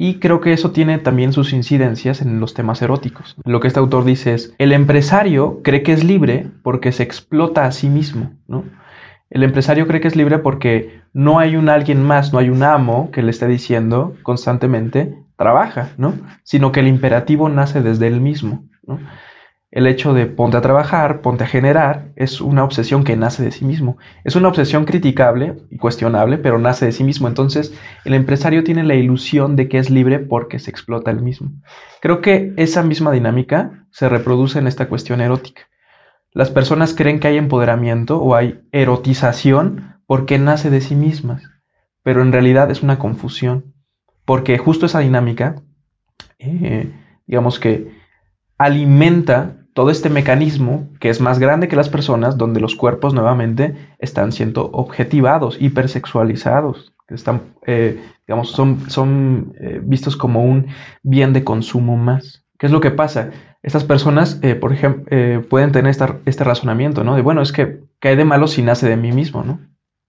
Y 0.00 0.20
creo 0.20 0.40
que 0.40 0.52
eso 0.52 0.70
tiene 0.70 0.98
también 0.98 1.32
sus 1.32 1.52
incidencias 1.52 2.22
en 2.22 2.38
los 2.38 2.54
temas 2.54 2.80
eróticos. 2.82 3.34
Lo 3.44 3.58
que 3.58 3.66
este 3.66 3.80
autor 3.80 4.04
dice 4.04 4.32
es, 4.32 4.54
el 4.58 4.72
empresario 4.72 5.60
cree 5.64 5.82
que 5.82 5.92
es 5.92 6.04
libre 6.04 6.46
porque 6.62 6.92
se 6.92 7.02
explota 7.02 7.64
a 7.64 7.72
sí 7.72 7.88
mismo, 7.88 8.30
¿no? 8.46 8.64
El 9.28 9.42
empresario 9.42 9.86
cree 9.88 10.00
que 10.00 10.08
es 10.08 10.16
libre 10.16 10.38
porque 10.38 11.02
no 11.12 11.40
hay 11.40 11.56
un 11.56 11.68
alguien 11.68 12.02
más, 12.02 12.32
no 12.32 12.38
hay 12.38 12.48
un 12.48 12.62
amo 12.62 13.10
que 13.10 13.22
le 13.22 13.30
esté 13.30 13.48
diciendo 13.48 14.14
constantemente, 14.22 15.18
trabaja, 15.36 15.90
¿no? 15.98 16.14
Sino 16.44 16.70
que 16.72 16.80
el 16.80 16.88
imperativo 16.88 17.48
nace 17.48 17.82
desde 17.82 18.06
él 18.06 18.20
mismo, 18.20 18.64
¿no? 18.86 19.00
El 19.70 19.86
hecho 19.86 20.14
de 20.14 20.24
ponte 20.24 20.56
a 20.56 20.62
trabajar, 20.62 21.20
ponte 21.20 21.44
a 21.44 21.46
generar, 21.46 22.12
es 22.16 22.40
una 22.40 22.64
obsesión 22.64 23.04
que 23.04 23.16
nace 23.16 23.42
de 23.42 23.50
sí 23.50 23.66
mismo. 23.66 23.98
Es 24.24 24.34
una 24.34 24.48
obsesión 24.48 24.86
criticable 24.86 25.56
y 25.70 25.76
cuestionable, 25.76 26.38
pero 26.38 26.58
nace 26.58 26.86
de 26.86 26.92
sí 26.92 27.04
mismo. 27.04 27.28
Entonces, 27.28 27.74
el 28.06 28.14
empresario 28.14 28.64
tiene 28.64 28.82
la 28.82 28.94
ilusión 28.94 29.56
de 29.56 29.68
que 29.68 29.78
es 29.78 29.90
libre 29.90 30.20
porque 30.20 30.58
se 30.58 30.70
explota 30.70 31.10
el 31.10 31.20
mismo. 31.20 31.50
Creo 32.00 32.22
que 32.22 32.54
esa 32.56 32.82
misma 32.82 33.12
dinámica 33.12 33.86
se 33.90 34.08
reproduce 34.08 34.58
en 34.58 34.66
esta 34.66 34.88
cuestión 34.88 35.20
erótica. 35.20 35.62
Las 36.32 36.50
personas 36.50 36.94
creen 36.94 37.20
que 37.20 37.28
hay 37.28 37.36
empoderamiento 37.36 38.22
o 38.22 38.34
hay 38.34 38.60
erotización 38.72 40.00
porque 40.06 40.38
nace 40.38 40.70
de 40.70 40.80
sí 40.80 40.94
mismas, 40.94 41.42
pero 42.02 42.22
en 42.22 42.32
realidad 42.32 42.70
es 42.70 42.82
una 42.82 42.98
confusión, 42.98 43.74
porque 44.24 44.56
justo 44.56 44.86
esa 44.86 45.00
dinámica, 45.00 45.62
eh, 46.38 46.90
digamos 47.26 47.58
que 47.60 47.97
alimenta 48.58 49.54
todo 49.72 49.90
este 49.90 50.10
mecanismo 50.10 50.88
que 50.98 51.08
es 51.08 51.20
más 51.20 51.38
grande 51.38 51.68
que 51.68 51.76
las 51.76 51.88
personas, 51.88 52.36
donde 52.36 52.60
los 52.60 52.74
cuerpos 52.74 53.14
nuevamente 53.14 53.76
están 53.98 54.32
siendo 54.32 54.68
objetivados, 54.72 55.56
hipersexualizados, 55.60 56.92
están, 57.06 57.54
eh, 57.66 58.02
digamos, 58.26 58.50
son, 58.50 58.90
son 58.90 59.54
eh, 59.60 59.80
vistos 59.82 60.16
como 60.16 60.44
un 60.44 60.66
bien 61.02 61.32
de 61.32 61.44
consumo 61.44 61.96
más. 61.96 62.44
¿Qué 62.58 62.66
es 62.66 62.72
lo 62.72 62.80
que 62.80 62.90
pasa? 62.90 63.30
Estas 63.62 63.84
personas, 63.84 64.40
eh, 64.42 64.56
por 64.56 64.72
ejemplo, 64.72 65.06
pueden 65.48 65.72
tener 65.72 65.94
este 66.24 66.44
razonamiento, 66.44 67.04
¿no? 67.04 67.14
De, 67.14 67.22
bueno, 67.22 67.40
es 67.40 67.52
que, 67.52 67.80
¿qué 68.00 68.08
hay 68.08 68.16
de 68.16 68.24
malo 68.24 68.48
si 68.48 68.62
nace 68.62 68.88
de 68.88 68.96
mí 68.96 69.12
mismo, 69.12 69.44
¿no? 69.44 69.60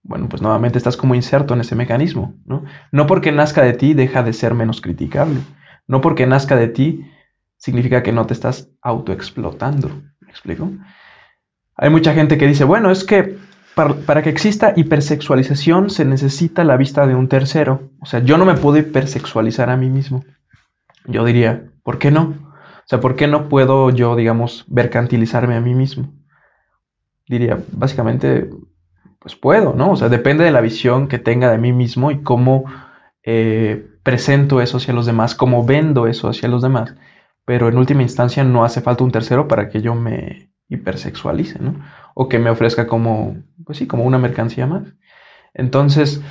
Bueno, 0.02 0.28
pues 0.28 0.42
nuevamente 0.42 0.78
estás 0.78 0.96
como 0.96 1.14
inserto 1.14 1.54
en 1.54 1.60
ese 1.60 1.76
mecanismo, 1.76 2.34
¿no? 2.44 2.64
No 2.90 3.06
porque 3.06 3.32
nazca 3.32 3.62
de 3.62 3.74
ti 3.74 3.94
deja 3.94 4.22
de 4.22 4.32
ser 4.32 4.54
menos 4.54 4.80
criticable. 4.80 5.40
No 5.86 6.00
porque 6.00 6.26
nazca 6.26 6.56
de 6.56 6.68
ti 6.68 7.04
significa 7.60 8.02
que 8.02 8.10
no 8.10 8.26
te 8.26 8.34
estás 8.34 8.70
autoexplotando. 8.82 9.88
¿Me 10.20 10.30
explico? 10.30 10.70
Hay 11.76 11.90
mucha 11.90 12.14
gente 12.14 12.38
que 12.38 12.46
dice, 12.46 12.64
bueno, 12.64 12.90
es 12.90 13.04
que 13.04 13.38
para, 13.74 14.22
que 14.22 14.30
exista 14.30 14.72
hipersexualización 14.74 15.90
se 15.90 16.04
necesita 16.04 16.64
la 16.64 16.76
vista 16.76 17.06
de 17.06 17.14
un 17.14 17.28
tercero. 17.28 17.90
O 18.00 18.06
sea, 18.06 18.20
yo 18.20 18.38
no 18.38 18.44
me 18.44 18.54
puedo 18.54 18.78
hipersexualizar 18.78 19.70
a 19.70 19.76
mí 19.76 19.88
mismo. 19.88 20.24
Yo 21.06 21.24
diría, 21.24 21.70
¿por 21.82 21.98
qué 21.98 22.10
no? 22.10 22.22
O 22.22 22.86
sea, 22.86 23.00
¿por 23.00 23.14
qué 23.14 23.28
no 23.28 23.48
puedo 23.48 23.90
yo, 23.90 24.16
digamos, 24.16 24.64
mercantilizarme 24.68 25.54
a 25.54 25.60
mí 25.60 25.74
mismo? 25.74 26.12
Diría, 27.28 27.62
básicamente, 27.72 28.50
pues 29.18 29.36
puedo, 29.36 29.74
¿no? 29.74 29.92
O 29.92 29.96
sea, 29.96 30.08
depende 30.08 30.44
de 30.44 30.50
la 30.50 30.60
visión 30.62 31.08
que 31.08 31.18
tenga 31.18 31.50
de 31.50 31.58
mí 31.58 31.72
mismo 31.72 32.10
y 32.10 32.22
cómo 32.22 32.64
eh, 33.22 33.86
presento 34.02 34.60
eso 34.60 34.78
hacia 34.78 34.94
los 34.94 35.06
demás, 35.06 35.34
cómo 35.34 35.64
vendo 35.64 36.06
eso 36.06 36.28
hacia 36.28 36.48
los 36.48 36.62
demás 36.62 36.94
pero 37.44 37.68
en 37.68 37.78
última 37.78 38.02
instancia 38.02 38.44
no 38.44 38.64
hace 38.64 38.80
falta 38.80 39.04
un 39.04 39.12
tercero 39.12 39.48
para 39.48 39.68
que 39.68 39.82
yo 39.82 39.94
me 39.94 40.50
hipersexualice, 40.68 41.58
¿no? 41.58 41.80
O 42.14 42.28
que 42.28 42.38
me 42.38 42.50
ofrezca 42.50 42.86
como, 42.86 43.36
pues 43.64 43.78
sí, 43.78 43.86
como 43.86 44.04
una 44.04 44.18
mercancía 44.18 44.66
más. 44.66 44.94
Entonces, 45.52 46.22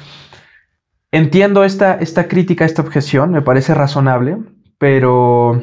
entiendo 1.11 1.63
esta, 1.63 1.95
esta 1.95 2.27
crítica, 2.27 2.65
esta 2.65 2.81
objeción, 2.81 3.31
me 3.31 3.41
parece 3.41 3.73
razonable, 3.73 4.37
pero 4.77 5.61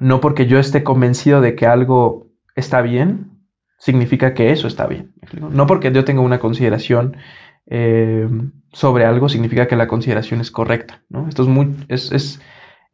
no 0.00 0.20
porque 0.20 0.46
yo 0.46 0.58
esté 0.58 0.82
convencido 0.82 1.40
de 1.40 1.54
que 1.54 1.66
algo 1.66 2.28
está 2.56 2.80
bien, 2.80 3.32
significa 3.78 4.32
que 4.32 4.52
eso 4.52 4.66
está 4.66 4.86
bien. 4.86 5.12
No 5.32 5.66
porque 5.66 5.92
yo 5.92 6.04
tenga 6.04 6.22
una 6.22 6.38
consideración 6.38 7.16
eh, 7.66 8.28
sobre 8.72 9.04
algo, 9.04 9.28
significa 9.28 9.66
que 9.66 9.76
la 9.76 9.88
consideración 9.88 10.40
es 10.40 10.50
correcta. 10.50 11.02
¿no? 11.08 11.28
Esto 11.28 11.42
es, 11.42 11.48
muy, 11.48 11.74
es, 11.88 12.10
es 12.12 12.40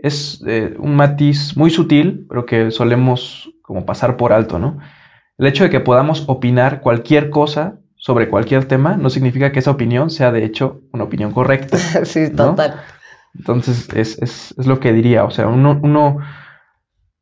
eh, 0.00 0.76
un 0.78 0.96
matiz 0.96 1.56
muy 1.56 1.70
sutil, 1.70 2.26
pero 2.28 2.46
que 2.46 2.70
solemos 2.70 3.50
como 3.62 3.84
pasar 3.84 4.16
por 4.16 4.32
alto, 4.32 4.58
¿no? 4.58 4.78
El 5.36 5.46
hecho 5.46 5.64
de 5.64 5.70
que 5.70 5.80
podamos 5.80 6.24
opinar 6.26 6.80
cualquier 6.80 7.30
cosa 7.30 7.78
sobre 7.96 8.28
cualquier 8.28 8.64
tema 8.66 8.96
no 8.96 9.10
significa 9.10 9.52
que 9.52 9.58
esa 9.58 9.72
opinión 9.72 10.10
sea 10.10 10.32
de 10.32 10.44
hecho 10.44 10.82
una 10.92 11.04
opinión 11.04 11.32
correcta. 11.32 11.76
sí, 12.04 12.30
total. 12.30 12.80
Entonces 13.34 13.88
es, 13.94 14.18
es, 14.20 14.54
es, 14.56 14.66
lo 14.66 14.80
que 14.80 14.92
diría, 14.92 15.24
o 15.24 15.30
sea, 15.30 15.48
uno, 15.48 15.78
uno 15.82 16.18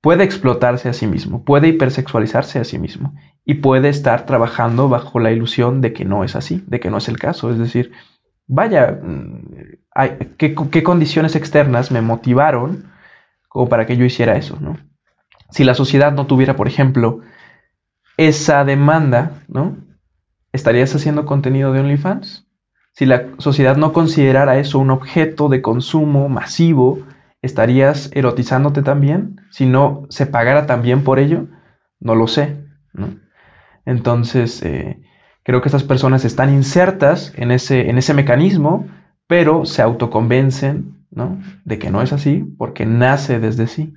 puede 0.01 0.25
explotarse 0.25 0.89
a 0.89 0.93
sí 0.93 1.07
mismo, 1.07 1.45
puede 1.45 1.69
hipersexualizarse 1.69 2.59
a 2.59 2.65
sí 2.65 2.79
mismo 2.79 3.15
y 3.45 3.55
puede 3.55 3.89
estar 3.89 4.25
trabajando 4.25 4.89
bajo 4.89 5.19
la 5.19 5.33
ilusión 5.33 5.81
de 5.81 5.93
que 5.93 6.05
no 6.05 6.25
es 6.25 6.37
así, 6.37 6.63
de 6.69 6.81
que 6.81 6.91
no 6.91 6.99
es 6.99 7.09
el 7.09 7.19
caso. 7.19 7.51
Es 7.51 7.59
decir, 7.59 7.93
vaya, 8.47 9.01
¿qué, 10.37 10.83
condiciones 10.83 11.37
externas 11.37 11.91
me 11.91 12.01
motivaron 12.01 12.93
como 13.49 13.69
para 13.69 13.87
que 13.87 13.97
yo 13.97 14.05
hiciera 14.05 14.37
eso, 14.37 14.59
¿no? 14.61 14.77
Si 15.51 15.65
la 15.65 15.75
sociedad 15.75 16.13
no 16.13 16.27
tuviera, 16.27 16.57
por 16.57 16.69
ejemplo, 16.69 17.21
esa 18.17 18.65
demanda, 18.65 19.43
¿no? 19.49 19.77
¿Estarías 20.53 20.95
haciendo 20.95 21.25
contenido 21.27 21.73
de 21.73 21.81
OnlyFans? 21.81 22.47
Si 22.93 23.07
la 23.07 23.27
sociedad 23.39 23.77
no 23.77 23.93
considerara 23.93 24.59
eso 24.59 24.79
un 24.79 24.91
objeto 24.91 25.49
de 25.49 25.63
consumo 25.63 26.29
masivo, 26.29 27.01
¿estarías 27.43 28.11
erotizándote 28.15 28.83
también? 28.83 29.41
Si 29.51 29.67
no 29.67 30.07
se 30.09 30.27
pagara 30.27 30.67
también 30.67 31.05
por 31.05 31.19
ello. 31.19 31.47
No 32.01 32.15
lo 32.15 32.27
sé. 32.27 32.57
Entonces, 33.85 34.63
eh, 34.63 35.03
creo 35.43 35.61
que 35.61 35.69
estas 35.69 35.85
personas 35.85 36.25
están 36.25 36.53
insertas 36.53 37.33
en 37.37 37.51
ese, 37.51 37.91
en 37.91 37.99
ese 37.99 38.15
mecanismo, 38.15 38.87
pero 39.27 39.65
se 39.65 39.83
autoconvencen, 39.83 40.95
¿no? 41.11 41.39
De 41.65 41.79
que 41.79 41.91
no 41.91 42.03
es 42.03 42.13
así 42.13 42.45
porque 42.59 42.87
nace 42.87 43.39
desde 43.41 43.67
sí. 43.67 43.95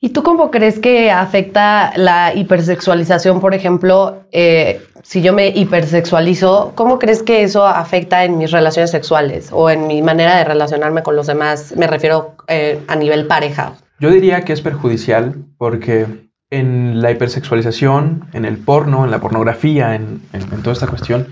¿Y 0.00 0.10
tú 0.10 0.22
cómo 0.22 0.52
crees 0.52 0.78
que 0.78 1.10
afecta 1.10 1.92
la 1.96 2.32
hipersexualización, 2.32 3.40
por 3.40 3.52
ejemplo, 3.52 4.24
eh, 4.30 4.80
si 5.02 5.22
yo 5.22 5.32
me 5.32 5.48
hipersexualizo, 5.48 6.72
¿cómo 6.76 7.00
crees 7.00 7.24
que 7.24 7.42
eso 7.42 7.66
afecta 7.66 8.24
en 8.24 8.38
mis 8.38 8.52
relaciones 8.52 8.92
sexuales 8.92 9.50
o 9.52 9.70
en 9.70 9.88
mi 9.88 10.00
manera 10.02 10.36
de 10.36 10.44
relacionarme 10.44 11.02
con 11.02 11.16
los 11.16 11.26
demás? 11.26 11.74
Me 11.76 11.88
refiero 11.88 12.36
eh, 12.46 12.80
a 12.86 12.94
nivel 12.94 13.26
pareja. 13.26 13.72
Yo 13.98 14.10
diría 14.10 14.42
que 14.42 14.52
es 14.52 14.60
perjudicial 14.60 15.34
porque 15.56 16.06
en 16.50 17.02
la 17.02 17.10
hipersexualización, 17.10 18.28
en 18.32 18.44
el 18.44 18.56
porno, 18.56 19.04
en 19.04 19.10
la 19.10 19.20
pornografía, 19.20 19.96
en, 19.96 20.20
toda 20.62 20.72
esta 20.72 20.86
cuestión, 20.86 21.26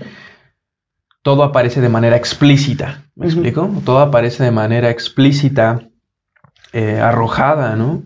todo 1.27 1.43
aparece 1.43 1.81
de 1.81 1.89
manera 1.89 2.15
explícita. 2.15 3.03
¿Me 3.13 3.25
explico? 3.25 3.69
Todo 3.83 3.99
aparece 3.99 4.45
de 4.45 4.51
manera 4.51 4.89
explícita, 4.89 5.81
eh, 6.71 7.01
arrojada, 7.01 7.75
¿no? 7.75 8.03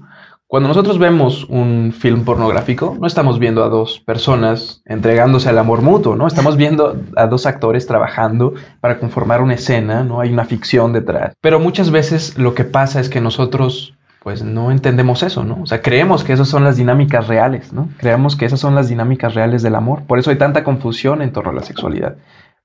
Cuando 0.47 0.67
nosotros 0.67 0.97
vemos 0.97 1.43
un 1.43 1.93
film 1.95 2.25
pornográfico, 2.25 2.97
no 2.99 3.05
estamos 3.05 3.37
viendo 3.37 3.63
a 3.63 3.69
dos 3.69 3.99
personas 3.99 4.81
entregándose 4.85 5.49
al 5.49 5.59
amor 5.59 5.83
mutuo, 5.83 6.15
¿no? 6.15 6.25
Estamos 6.25 6.57
viendo 6.57 6.99
a 7.15 7.27
dos 7.27 7.45
actores 7.45 7.85
trabajando 7.85 8.55
para 8.79 8.97
conformar 8.97 9.43
una 9.43 9.53
escena, 9.53 10.03
¿no? 10.03 10.19
Hay 10.19 10.33
una 10.33 10.45
ficción 10.45 10.91
detrás. 10.91 11.35
Pero 11.41 11.59
muchas 11.59 11.91
veces 11.91 12.39
lo 12.39 12.55
que 12.55 12.63
pasa 12.63 12.99
es 12.99 13.07
que 13.07 13.21
nosotros 13.21 13.93
pues 14.23 14.43
no 14.43 14.71
entendemos 14.71 15.23
eso, 15.23 15.43
¿no? 15.43 15.61
O 15.61 15.65
sea, 15.67 15.81
creemos 15.81 16.23
que 16.23 16.33
esas 16.33 16.47
son 16.47 16.63
las 16.63 16.77
dinámicas 16.77 17.27
reales, 17.27 17.71
¿no? 17.73 17.89
Creemos 17.97 18.35
que 18.35 18.45
esas 18.45 18.59
son 18.59 18.73
las 18.75 18.89
dinámicas 18.89 19.33
reales 19.33 19.63
del 19.63 19.75
amor. 19.75 20.03
Por 20.07 20.19
eso 20.19 20.29
hay 20.29 20.37
tanta 20.37 20.63
confusión 20.63 21.21
en 21.21 21.33
torno 21.33 21.51
a 21.51 21.53
la 21.53 21.63
sexualidad. 21.63 22.17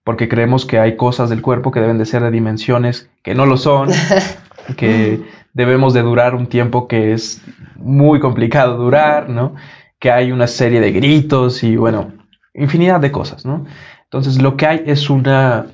Porque 0.07 0.29
creemos 0.29 0.67
que 0.67 0.79
hay 0.79 0.95
cosas 0.95 1.31
del 1.31 1.43
cuerpo 1.43 1.73
que 1.73 1.81
deben 1.81 1.99
de 1.99 2.07
ser 2.07 2.23
de 2.23 2.31
dimensiones 2.31 3.11
que 3.25 3.35
no 3.35 3.45
lo 3.45 3.57
son, 3.57 3.89
que 4.77 5.21
debemos 5.53 5.95
de 5.95 6.03
durar 6.03 6.37
un 6.37 6.47
tiempo 6.47 6.87
que 6.87 7.13
es 7.13 7.43
muy 7.75 8.21
complicado 8.21 8.77
durar, 8.77 9.29
¿no? 9.29 9.57
Que 9.99 10.13
hay 10.13 10.31
una 10.31 10.47
serie 10.47 10.81
de 10.81 10.93
gritos 10.93 11.65
y, 11.65 11.75
bueno, 11.75 12.13
infinidad 12.55 13.01
de 13.01 13.11
cosas, 13.11 13.45
¿no? 13.45 13.65
Entonces, 14.05 14.41
lo 14.41 14.57
que 14.57 14.67
hay 14.69 14.85
es 14.87 15.11
una, 15.11 15.67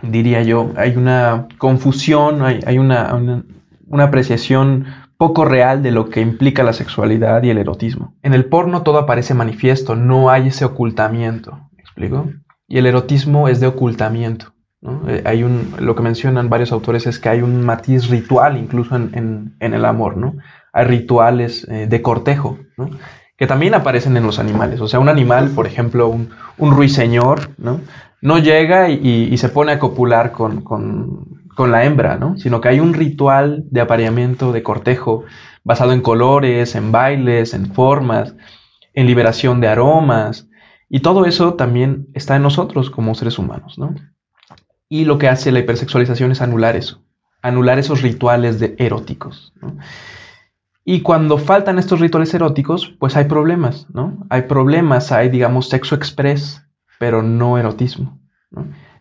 diría 0.00 0.40
yo, 0.42 0.72
hay 0.78 0.96
una 0.96 1.46
confusión, 1.58 2.40
hay, 2.40 2.78
una, 2.78 3.14
una, 3.86 4.04
apreciación 4.04 4.86
poco 5.18 5.44
real 5.44 5.82
de 5.82 5.90
lo 5.90 6.08
que 6.08 6.22
implica 6.22 6.62
la 6.62 6.72
sexualidad 6.72 7.42
y 7.42 7.50
el 7.50 7.58
erotismo. 7.58 8.14
En 8.22 8.32
el 8.32 8.46
porno 8.46 8.80
todo 8.80 8.96
aparece 8.96 9.34
manifiesto, 9.34 9.94
no 9.94 10.30
hay 10.30 10.48
ese 10.48 10.64
ocultamiento, 10.64 11.68
¿me 11.76 11.82
explico? 11.82 12.30
Y 12.68 12.78
el 12.78 12.86
erotismo 12.86 13.48
es 13.48 13.60
de 13.60 13.66
ocultamiento. 13.66 14.56
Eh, 15.08 15.22
hay 15.24 15.42
un, 15.42 15.74
lo 15.78 15.94
que 15.94 16.02
mencionan 16.02 16.48
varios 16.48 16.70
autores 16.70 17.06
es 17.06 17.18
que 17.18 17.28
hay 17.28 17.42
un 17.42 17.64
matiz 17.64 18.08
ritual 18.08 18.56
incluso 18.56 18.94
en, 18.94 19.56
el 19.58 19.84
amor, 19.84 20.16
¿no? 20.16 20.36
Hay 20.72 20.84
rituales 20.84 21.66
eh, 21.68 21.86
de 21.88 22.02
cortejo, 22.02 22.58
¿no? 22.76 22.90
Que 23.36 23.46
también 23.46 23.74
aparecen 23.74 24.16
en 24.16 24.24
los 24.24 24.38
animales. 24.38 24.80
O 24.80 24.88
sea, 24.88 25.00
un 25.00 25.08
animal, 25.08 25.50
por 25.50 25.66
ejemplo, 25.66 26.08
un, 26.08 26.30
ruiseñor, 26.58 27.50
¿no? 27.58 27.80
No 28.22 28.38
llega 28.38 28.88
y, 28.88 29.36
se 29.36 29.48
pone 29.50 29.72
a 29.72 29.78
copular 29.78 30.32
con, 30.32 30.62
con, 30.62 31.70
la 31.70 31.84
hembra, 31.84 32.16
¿no? 32.16 32.38
Sino 32.38 32.60
que 32.60 32.68
hay 32.68 32.80
un 32.80 32.94
ritual 32.94 33.64
de 33.70 33.80
apareamiento, 33.82 34.52
de 34.52 34.62
cortejo, 34.62 35.24
basado 35.64 35.92
en 35.92 36.00
colores, 36.00 36.74
en 36.76 36.92
bailes, 36.92 37.52
en 37.52 37.72
formas, 37.74 38.34
en 38.94 39.06
liberación 39.06 39.60
de 39.60 39.68
aromas. 39.68 40.48
Y 40.88 41.00
todo 41.00 41.24
eso 41.24 41.54
también 41.54 42.08
está 42.14 42.36
en 42.36 42.42
nosotros 42.42 42.90
como 42.90 43.14
seres 43.14 43.38
humanos, 43.38 43.78
¿no? 43.78 43.94
Y 44.88 45.04
lo 45.04 45.18
que 45.18 45.28
hace 45.28 45.50
la 45.50 45.58
hipersexualización 45.58 46.30
es 46.30 46.40
anular 46.40 46.76
eso, 46.76 47.02
anular 47.42 47.78
esos 47.78 48.02
rituales 48.02 48.60
de 48.60 48.76
eróticos. 48.78 49.52
Y 50.84 51.00
cuando 51.00 51.38
faltan 51.38 51.80
estos 51.80 51.98
rituales 51.98 52.32
eróticos, 52.34 52.94
pues 53.00 53.16
hay 53.16 53.24
problemas, 53.24 53.88
¿no? 53.92 54.24
Hay 54.30 54.42
problemas, 54.42 55.10
hay, 55.10 55.28
digamos, 55.28 55.68
sexo 55.68 55.96
express, 55.96 56.64
pero 57.00 57.22
no 57.22 57.58
erotismo. 57.58 58.20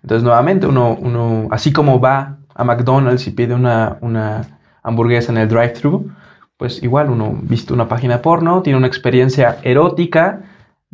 Entonces, 0.02 0.24
nuevamente, 0.24 0.66
uno, 0.66 0.98
uno, 1.00 1.48
así 1.52 1.72
como 1.72 2.00
va 2.00 2.40
a 2.56 2.64
McDonald's 2.64 3.28
y 3.28 3.32
pide 3.32 3.54
una, 3.54 4.00
una 4.02 4.60
hamburguesa 4.82 5.32
en 5.32 5.38
el 5.38 5.48
drive-thru, 5.48 6.10
pues 6.58 6.82
igual 6.82 7.10
uno 7.10 7.38
viste 7.44 7.74
una 7.74 7.88
página 7.88 8.22
porno, 8.22 8.62
tiene 8.62 8.78
una 8.78 8.88
experiencia 8.88 9.58
erótica, 9.62 10.42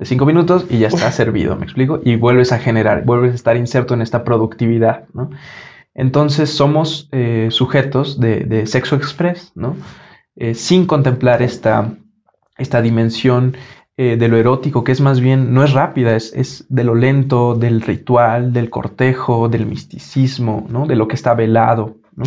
de 0.01 0.07
cinco 0.07 0.25
minutos 0.25 0.65
y 0.67 0.79
ya 0.79 0.87
está 0.87 1.11
servido, 1.11 1.55
¿me 1.55 1.63
explico? 1.63 2.01
Y 2.03 2.15
vuelves 2.15 2.51
a 2.51 2.57
generar, 2.57 3.05
vuelves 3.05 3.33
a 3.33 3.35
estar 3.35 3.55
inserto 3.55 3.93
en 3.93 4.01
esta 4.01 4.23
productividad, 4.23 5.03
¿no? 5.13 5.29
Entonces 5.93 6.49
somos 6.49 7.07
eh, 7.11 7.49
sujetos 7.51 8.19
de, 8.19 8.65
sexo 8.65 8.95
express, 8.95 9.51
¿no? 9.53 9.75
Eh, 10.35 10.55
sin 10.55 10.87
contemplar 10.87 11.43
esta, 11.43 11.93
esta 12.57 12.81
dimensión 12.81 13.55
eh, 13.95 14.17
de 14.17 14.27
lo 14.27 14.37
erótico, 14.37 14.83
que 14.83 14.91
es 14.91 15.01
más 15.01 15.19
bien, 15.19 15.53
no 15.53 15.63
es 15.63 15.71
rápida, 15.71 16.15
es, 16.15 16.33
es, 16.33 16.65
de 16.67 16.83
lo 16.83 16.95
lento, 16.95 17.53
del 17.53 17.79
ritual, 17.79 18.53
del 18.53 18.71
cortejo, 18.71 19.49
del 19.49 19.67
misticismo, 19.67 20.65
¿no? 20.67 20.87
De 20.87 20.95
lo 20.95 21.07
que 21.07 21.13
está 21.13 21.35
velado, 21.35 21.97
¿no? 22.15 22.23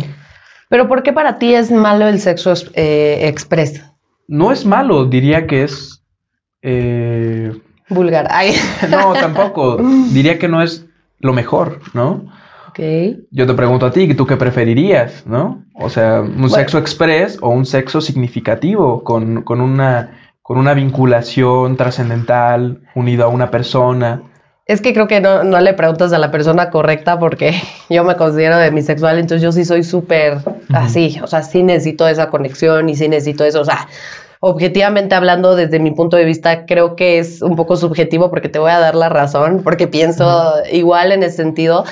Pero 0.69 0.87
¿por 0.87 1.03
qué 1.03 1.11
para 1.11 1.39
ti 1.39 1.53
es 1.53 1.71
malo 1.71 2.07
el 2.07 2.21
sexo 2.21 2.53
express? 2.73 3.83
No 4.29 4.53
es 4.53 4.65
malo, 4.65 5.03
diría 5.03 5.45
que 5.45 5.63
es 5.63 6.01
eh, 6.67 7.51
Vulgar. 7.89 8.29
No, 8.89 9.13
tampoco. 9.13 9.77
Diría 10.11 10.39
que 10.39 10.47
no 10.47 10.61
es 10.61 10.85
lo 11.19 11.33
mejor, 11.33 11.79
¿no? 11.93 12.25
Ok. 12.69 12.79
Yo 13.31 13.47
te 13.47 13.53
pregunto 13.53 13.85
a 13.85 13.91
ti, 13.91 14.13
¿tú 14.15 14.25
qué 14.25 14.37
preferirías, 14.37 15.25
no? 15.25 15.63
O 15.75 15.89
sea, 15.89 16.21
un 16.21 16.49
sexo 16.49 16.77
express 16.77 17.37
o 17.41 17.49
un 17.49 17.65
sexo 17.65 18.01
significativo 18.01 19.03
con, 19.03 19.43
una, 19.61 20.19
con 20.41 20.57
una 20.57 20.73
vinculación 20.73 21.77
trascendental 21.77 22.81
unido 22.95 23.25
a 23.25 23.27
una 23.29 23.49
persona. 23.49 24.23
Es 24.65 24.81
que 24.81 24.93
creo 24.93 25.07
que 25.07 25.21
no, 25.21 25.43
no, 25.43 25.59
le 25.61 25.73
preguntas 25.73 26.11
a 26.11 26.17
la 26.17 26.31
persona 26.31 26.69
correcta 26.69 27.19
porque 27.19 27.53
yo 27.89 28.03
me 28.03 28.15
considero 28.15 28.57
demisexual, 28.57 29.19
entonces 29.19 29.41
yo 29.41 29.51
sí 29.51 29.63
soy 29.63 29.83
súper 29.83 30.39
así, 30.73 31.19
o 31.21 31.27
sea, 31.27 31.43
sí 31.43 31.61
necesito 31.63 32.07
esa 32.07 32.29
conexión 32.29 32.89
y 32.89 32.95
sí 32.95 33.07
necesito 33.07 33.45
eso, 33.45 33.61
o 33.61 33.65
sea, 33.65 33.87
objetivamente 34.47 35.15
hablando, 35.15 35.55
desde 35.55 35.79
mi 35.79 35.89
punto 35.89 36.17
de 36.17 36.23
vista, 36.23 36.67
creo 36.67 36.95
que 36.95 37.17
es 37.17 37.41
un 37.41 37.55
poco 37.55 37.77
subjetivo 37.77 38.29
porque 38.29 38.47
te 38.47 38.59
voy 38.59 38.69
a 38.69 38.77
dar 38.77 38.93
la 38.93 39.09
razón, 39.09 39.61
porque 39.63 39.87
pienso 39.87 40.53
igual 40.71 41.11
en 41.11 41.23
ese 41.23 41.37
sentido. 41.37 41.83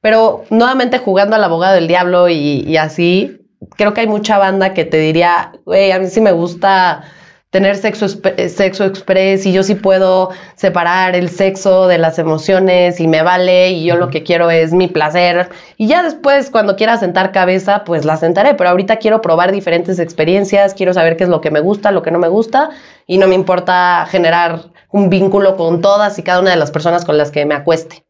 Pero 0.00 0.44
nuevamente 0.50 0.98
jugando 0.98 1.34
al 1.34 1.42
abogado 1.42 1.74
del 1.74 1.88
diablo 1.88 2.28
y, 2.28 2.60
y 2.60 2.76
así, 2.76 3.40
creo 3.76 3.92
que 3.92 4.02
hay 4.02 4.06
mucha 4.06 4.38
banda 4.38 4.72
que 4.72 4.84
te 4.84 4.98
diría, 4.98 5.50
güey, 5.64 5.90
a 5.90 5.98
mí 5.98 6.06
sí 6.06 6.20
me 6.20 6.30
gusta 6.30 7.02
tener 7.50 7.76
sexo, 7.76 8.06
eh, 8.24 8.48
sexo 8.48 8.84
express 8.84 9.46
y 9.46 9.52
yo 9.52 9.62
sí 9.62 9.76
puedo 9.76 10.30
separar 10.56 11.14
el 11.14 11.28
sexo 11.28 11.86
de 11.86 11.98
las 11.98 12.18
emociones 12.18 13.00
y 13.00 13.06
me 13.06 13.22
vale 13.22 13.70
y 13.70 13.84
yo 13.84 13.96
lo 13.96 14.10
que 14.10 14.22
quiero 14.22 14.50
es 14.50 14.72
mi 14.72 14.88
placer 14.88 15.48
y 15.76 15.86
ya 15.86 16.02
después 16.02 16.50
cuando 16.50 16.76
quiera 16.76 16.98
sentar 16.98 17.32
cabeza 17.32 17.84
pues 17.84 18.04
la 18.04 18.16
sentaré, 18.16 18.54
pero 18.54 18.70
ahorita 18.70 18.96
quiero 18.96 19.22
probar 19.22 19.52
diferentes 19.52 19.98
experiencias, 19.98 20.74
quiero 20.74 20.92
saber 20.92 21.16
qué 21.16 21.24
es 21.24 21.30
lo 21.30 21.40
que 21.40 21.50
me 21.50 21.60
gusta, 21.60 21.92
lo 21.92 22.02
que 22.02 22.10
no 22.10 22.18
me 22.18 22.28
gusta 22.28 22.70
y 23.06 23.18
no 23.18 23.28
me 23.28 23.34
importa 23.34 24.06
generar 24.10 24.72
un 24.90 25.08
vínculo 25.08 25.56
con 25.56 25.80
todas 25.80 26.18
y 26.18 26.22
cada 26.22 26.40
una 26.40 26.50
de 26.50 26.56
las 26.56 26.70
personas 26.70 27.04
con 27.04 27.16
las 27.16 27.30
que 27.30 27.46
me 27.46 27.54
acueste. 27.54 28.04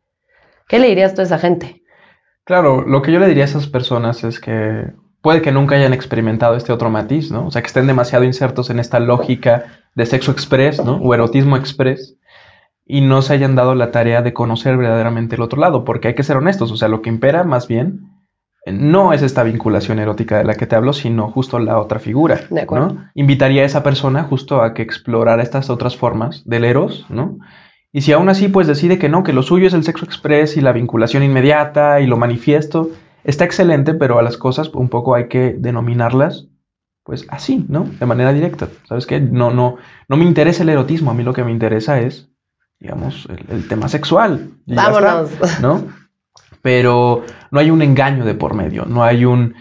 ¿Qué 0.68 0.78
le 0.78 0.88
dirías 0.88 1.14
tú 1.14 1.20
a 1.20 1.24
esa 1.24 1.38
gente? 1.38 1.82
Claro, 2.44 2.82
lo 2.82 3.02
que 3.02 3.12
yo 3.12 3.18
le 3.18 3.28
diría 3.28 3.44
a 3.44 3.46
esas 3.46 3.66
personas 3.66 4.24
es 4.24 4.40
que 4.40 4.86
puede 5.26 5.42
que 5.42 5.50
nunca 5.50 5.74
hayan 5.74 5.92
experimentado 5.92 6.54
este 6.54 6.72
otro 6.72 6.88
matiz, 6.88 7.32
¿no? 7.32 7.48
O 7.48 7.50
sea, 7.50 7.60
que 7.60 7.66
estén 7.66 7.88
demasiado 7.88 8.22
insertos 8.22 8.70
en 8.70 8.78
esta 8.78 9.00
lógica 9.00 9.64
de 9.96 10.06
sexo 10.06 10.30
express, 10.30 10.84
¿no? 10.84 10.98
O 10.98 11.12
erotismo 11.14 11.56
express 11.56 12.16
y 12.86 13.00
no 13.00 13.22
se 13.22 13.32
hayan 13.32 13.56
dado 13.56 13.74
la 13.74 13.90
tarea 13.90 14.22
de 14.22 14.32
conocer 14.32 14.76
verdaderamente 14.76 15.34
el 15.34 15.42
otro 15.42 15.60
lado, 15.60 15.84
porque 15.84 16.06
hay 16.06 16.14
que 16.14 16.22
ser 16.22 16.36
honestos, 16.36 16.70
o 16.70 16.76
sea, 16.76 16.86
lo 16.86 17.02
que 17.02 17.10
impera 17.10 17.42
más 17.42 17.66
bien 17.66 18.02
no 18.66 19.12
es 19.12 19.20
esta 19.22 19.42
vinculación 19.42 19.98
erótica 19.98 20.38
de 20.38 20.44
la 20.44 20.54
que 20.54 20.68
te 20.68 20.76
hablo, 20.76 20.92
sino 20.92 21.28
justo 21.28 21.58
la 21.58 21.80
otra 21.80 21.98
figura, 21.98 22.42
de 22.48 22.60
acuerdo. 22.60 22.92
¿no? 22.92 23.10
Invitaría 23.16 23.62
a 23.62 23.66
esa 23.66 23.82
persona 23.82 24.22
justo 24.22 24.62
a 24.62 24.74
que 24.74 24.82
explorara 24.82 25.42
estas 25.42 25.70
otras 25.70 25.96
formas 25.96 26.44
del 26.44 26.64
eros, 26.64 27.04
¿no? 27.08 27.38
Y 27.92 28.02
si 28.02 28.12
aún 28.12 28.28
así 28.28 28.46
pues 28.46 28.68
decide 28.68 29.00
que 29.00 29.08
no, 29.08 29.24
que 29.24 29.32
lo 29.32 29.42
suyo 29.42 29.66
es 29.66 29.74
el 29.74 29.82
sexo 29.82 30.04
express 30.04 30.56
y 30.56 30.60
la 30.60 30.70
vinculación 30.70 31.24
inmediata 31.24 31.98
y 32.00 32.06
lo 32.06 32.16
manifiesto, 32.16 32.90
está 33.26 33.44
excelente, 33.44 33.92
pero 33.94 34.18
a 34.18 34.22
las 34.22 34.36
cosas 34.36 34.68
un 34.70 34.88
poco 34.88 35.14
hay 35.14 35.28
que 35.28 35.54
denominarlas 35.58 36.48
pues 37.02 37.24
así, 37.28 37.64
¿no? 37.68 37.84
De 37.84 38.06
manera 38.06 38.32
directa. 38.32 38.68
¿Sabes 38.88 39.06
qué? 39.06 39.20
No, 39.20 39.52
no, 39.52 39.76
no 40.08 40.16
me 40.16 40.24
interesa 40.24 40.64
el 40.64 40.70
erotismo, 40.70 41.12
a 41.12 41.14
mí 41.14 41.22
lo 41.22 41.32
que 41.32 41.44
me 41.44 41.52
interesa 41.52 42.00
es, 42.00 42.28
digamos, 42.80 43.28
el, 43.48 43.68
tema 43.68 43.88
sexual. 43.88 44.50
Vámonos. 44.66 45.30
¿No? 45.60 45.84
Pero 46.62 47.24
no 47.52 47.60
hay 47.60 47.70
un 47.70 47.82
engaño 47.82 48.24
de 48.24 48.34
por 48.34 48.54
medio, 48.54 48.86
no 48.86 49.04
hay 49.04 49.24
un, 49.24 49.54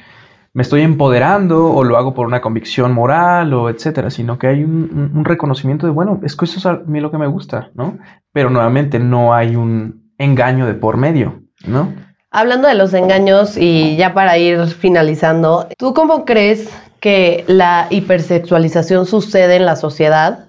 me 0.54 0.64
estoy 0.64 0.82
empoderando 0.82 1.72
o 1.72 1.84
lo 1.84 1.98
hago 1.98 2.16
por 2.16 2.26
una 2.26 2.42
convicción 2.42 2.94
moral 2.94 3.54
o 3.54 3.70
etcétera, 3.70 4.10
sino 4.10 4.40
que 4.40 4.48
hay 4.48 4.64
un, 4.64 5.12
un 5.14 5.24
reconocimiento 5.24 5.86
de, 5.86 5.92
bueno, 5.92 6.20
es 6.24 6.36
que 6.36 6.46
eso 6.46 6.58
es 6.58 6.66
a 6.66 6.82
mí 6.88 7.00
lo 7.00 7.12
que 7.12 7.20
me 7.20 7.28
gusta, 7.28 7.70
¿no? 7.76 8.00
Pero 8.34 8.50
nuevamente 8.50 8.98
no 8.98 9.36
hay 9.36 9.56
un 9.56 10.12
engaño 10.18 10.66
de 10.66 10.74
por 10.74 10.98
medio, 10.98 11.44
¿no? 11.68 11.94
Hablando 12.38 12.68
de 12.68 12.76
los 12.76 12.94
engaños 12.94 13.56
y 13.56 13.96
ya 13.96 14.14
para 14.14 14.38
ir 14.38 14.68
finalizando, 14.68 15.70
¿tú 15.78 15.94
cómo 15.94 16.26
crees 16.26 16.68
que 17.00 17.46
la 17.48 17.88
hipersexualización 17.90 19.06
sucede 19.06 19.56
en 19.56 19.66
la 19.66 19.78
sociedad? 19.78 20.48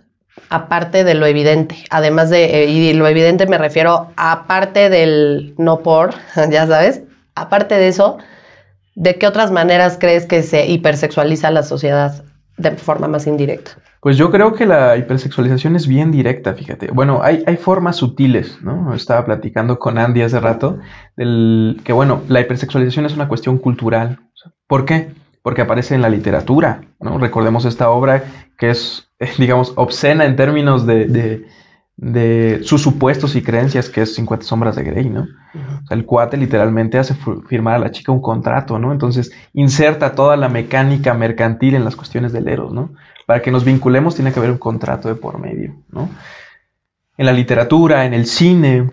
Aparte 0.51 1.05
de 1.05 1.15
lo 1.15 1.27
evidente, 1.27 1.77
además 1.91 2.29
de, 2.29 2.65
eh, 2.65 2.67
y 2.67 2.93
lo 2.93 3.07
evidente 3.07 3.47
me 3.47 3.57
refiero 3.57 4.09
aparte 4.17 4.91
del 4.91 5.55
no 5.59 5.85
por, 5.85 6.13
ya 6.51 6.67
sabes, 6.67 7.03
aparte 7.37 7.77
de 7.77 7.87
eso, 7.87 8.19
¿de 8.97 9.15
qué 9.15 9.29
otras 9.29 9.53
maneras 9.53 9.97
crees 10.01 10.27
que 10.27 10.43
se 10.43 10.67
hipersexualiza 10.67 11.53
la 11.53 11.63
sociedad 11.63 12.25
de 12.57 12.73
forma 12.73 13.07
más 13.07 13.29
indirecta? 13.29 13.79
Pues 14.07 14.17
yo 14.17 14.31
creo 14.31 14.55
que 14.55 14.67
la 14.67 14.97
hipersexualización 14.97 15.75
es 15.75 15.89
bien 15.89 16.13
directa, 16.13 16.55
fíjate. 16.55 16.93
Bueno, 16.93 17.23
hay, 17.25 17.43
hay 17.45 17.57
formas 17.57 17.97
sutiles, 17.97 18.63
¿no? 18.63 18.95
Estaba 18.95 19.25
platicando 19.25 19.81
con 19.81 19.99
Andy 19.99 20.23
hace 20.23 20.39
rato, 20.39 20.79
del, 21.17 21.81
que 21.83 21.93
bueno, 21.93 22.23
la 22.29 22.41
hipersexualización 22.41 23.07
es 23.07 23.15
una 23.15 23.27
cuestión 23.27 23.59
cultural. 23.59 24.21
¿Por 24.69 24.85
qué? 24.85 25.11
Porque 25.43 25.63
aparece 25.63 25.97
en 25.97 26.03
la 26.03 26.09
literatura, 26.09 26.83
¿no? 27.01 27.19
Recordemos 27.19 27.65
esta 27.65 27.91
obra 27.91 28.23
que 28.57 28.71
es, 28.71 29.11
digamos, 29.39 29.73
obscena 29.75 30.25
en 30.25 30.37
términos 30.37 30.87
de, 30.87 31.07
de, 31.07 31.47
de 31.97 32.61
sus 32.63 32.83
supuestos 32.83 33.35
y 33.35 33.43
creencias, 33.43 33.91
que 33.91 34.03
es 34.03 34.15
50 34.15 34.47
sombras 34.47 34.77
de 34.77 34.85
Grey, 34.85 35.11
¿no? 35.11 35.23
O 35.23 35.87
sea, 35.89 35.97
el 35.97 36.05
cuate 36.05 36.37
literalmente 36.37 36.99
hace 36.99 37.17
firmar 37.49 37.75
a 37.75 37.81
la 37.81 37.91
chica 37.91 38.13
un 38.13 38.23
contrato, 38.23 38.79
¿no? 38.79 38.93
Entonces 38.93 39.33
inserta 39.53 40.15
toda 40.15 40.37
la 40.37 40.49
mecánica 40.49 41.13
mercantil 41.13 41.75
en 41.75 41.85
las 41.85 41.97
cuestiones 41.97 42.33
del 42.33 42.47
Eros, 42.47 42.73
¿no? 42.73 42.93
Para 43.27 43.43
que 43.43 43.51
nos 43.51 43.65
vinculemos 43.65 44.15
tiene 44.15 44.33
que 44.33 44.39
haber 44.39 44.53
un 44.53 44.59
contrato 44.59 45.09
de 45.09 45.17
por 45.17 45.39
medio, 45.39 45.75
¿no? 45.91 46.09
En 47.19 47.27
la 47.27 47.33
literatura, 47.33 48.07
en 48.07 48.15
el 48.15 48.27
cine, 48.27 48.91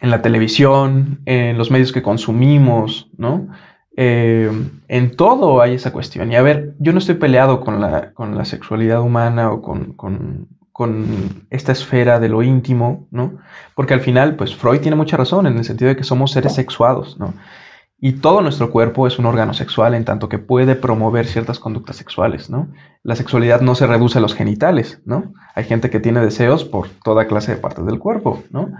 en 0.00 0.10
la 0.10 0.22
televisión, 0.22 1.20
en 1.24 1.56
los 1.56 1.70
medios 1.70 1.92
que 1.92 2.02
consumimos, 2.02 3.08
¿no? 3.16 3.48
Eh, 3.96 4.50
en 4.88 5.16
todo 5.16 5.62
hay 5.62 5.74
esa 5.74 5.92
cuestión. 5.92 6.32
Y 6.32 6.36
a 6.36 6.42
ver, 6.42 6.74
yo 6.78 6.92
no 6.92 6.98
estoy 6.98 7.14
peleado 7.14 7.60
con 7.60 7.80
la, 7.80 8.12
con 8.12 8.36
la 8.36 8.44
sexualidad 8.44 9.00
humana 9.00 9.50
o 9.52 9.62
con, 9.62 9.92
con, 9.92 10.48
con, 10.72 11.46
esta 11.50 11.72
esfera 11.72 12.18
de 12.18 12.28
lo 12.28 12.42
íntimo, 12.42 13.06
¿no? 13.12 13.38
Porque 13.74 13.94
al 13.94 14.00
final, 14.00 14.34
pues 14.34 14.54
Freud 14.54 14.80
tiene 14.80 14.96
mucha 14.96 15.16
razón 15.16 15.46
en 15.46 15.56
el 15.56 15.64
sentido 15.64 15.88
de 15.88 15.96
que 15.96 16.04
somos 16.04 16.32
seres 16.32 16.54
sexuados, 16.54 17.18
¿no? 17.18 17.34
Y 17.98 18.14
todo 18.14 18.42
nuestro 18.42 18.70
cuerpo 18.70 19.06
es 19.06 19.18
un 19.18 19.26
órgano 19.26 19.54
sexual 19.54 19.94
en 19.94 20.04
tanto 20.04 20.28
que 20.28 20.38
puede 20.38 20.74
promover 20.74 21.26
ciertas 21.26 21.58
conductas 21.58 21.96
sexuales, 21.96 22.50
¿no? 22.50 22.68
La 23.02 23.16
sexualidad 23.16 23.60
no 23.60 23.74
se 23.74 23.86
reduce 23.86 24.18
a 24.18 24.20
los 24.20 24.34
genitales, 24.34 25.00
¿no? 25.04 25.32
Hay 25.54 25.64
gente 25.64 25.90
que 25.90 26.00
tiene 26.00 26.20
deseos 26.20 26.64
por 26.64 26.88
toda 27.02 27.26
clase 27.26 27.52
de 27.52 27.60
partes 27.60 27.86
del 27.86 27.98
cuerpo, 27.98 28.42
¿no? 28.50 28.72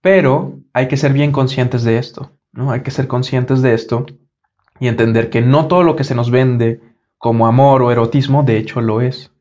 Pero 0.00 0.60
hay 0.72 0.88
que 0.88 0.96
ser 0.96 1.12
bien 1.12 1.32
conscientes 1.32 1.82
de 1.82 1.98
esto, 1.98 2.32
¿no? 2.52 2.70
Hay 2.70 2.82
que 2.82 2.90
ser 2.90 3.08
conscientes 3.08 3.62
de 3.62 3.74
esto 3.74 4.06
y 4.78 4.88
entender 4.88 5.30
que 5.30 5.42
no 5.42 5.66
todo 5.66 5.82
lo 5.82 5.96
que 5.96 6.04
se 6.04 6.14
nos 6.14 6.30
vende 6.30 6.80
como 7.18 7.46
amor 7.46 7.82
o 7.82 7.90
erotismo, 7.90 8.42
de 8.42 8.58
hecho 8.58 8.80
lo 8.80 9.00
es. 9.00 9.32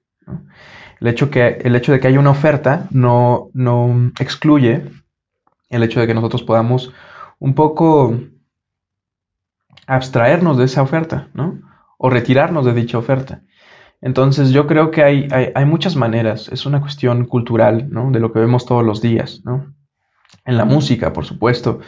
El, 1.00 1.08
hecho 1.08 1.30
que, 1.30 1.60
el 1.64 1.76
hecho 1.76 1.92
de 1.92 2.00
que 2.00 2.08
haya 2.08 2.20
una 2.20 2.32
oferta 2.32 2.88
no, 2.92 3.50
no 3.54 4.12
excluye 4.20 4.90
el 5.70 5.84
hecho 5.84 6.00
de 6.00 6.08
que 6.08 6.14
nosotros 6.14 6.44
podamos 6.44 6.92
un 7.40 7.54
poco 7.54 8.18
abstraernos 9.88 10.58
de 10.58 10.66
esa 10.66 10.82
oferta, 10.82 11.30
¿no? 11.34 11.60
O 11.98 12.10
retirarnos 12.10 12.66
de 12.66 12.74
dicha 12.74 12.98
oferta. 12.98 13.42
Entonces 14.02 14.52
yo 14.52 14.68
creo 14.68 14.92
que 14.92 15.04
hay, 15.04 15.28
hay, 15.32 15.66
muchas 15.66 15.96
maneras, 15.96 16.50
es 16.52 16.66
una 16.66 16.82
cuestión 16.82 17.26
cultural, 17.26 17.90
¿no? 17.90 18.12
De 18.12 18.20
lo 18.20 18.32
que 18.32 18.40
vemos 18.40 18.66
todos 18.66 18.84
los 18.84 19.02
días, 19.02 19.42
¿no? 19.46 19.74
En 20.46 20.58
la 20.58 20.66
música, 20.66 21.14
por 21.14 21.26
supuesto. 21.26 21.80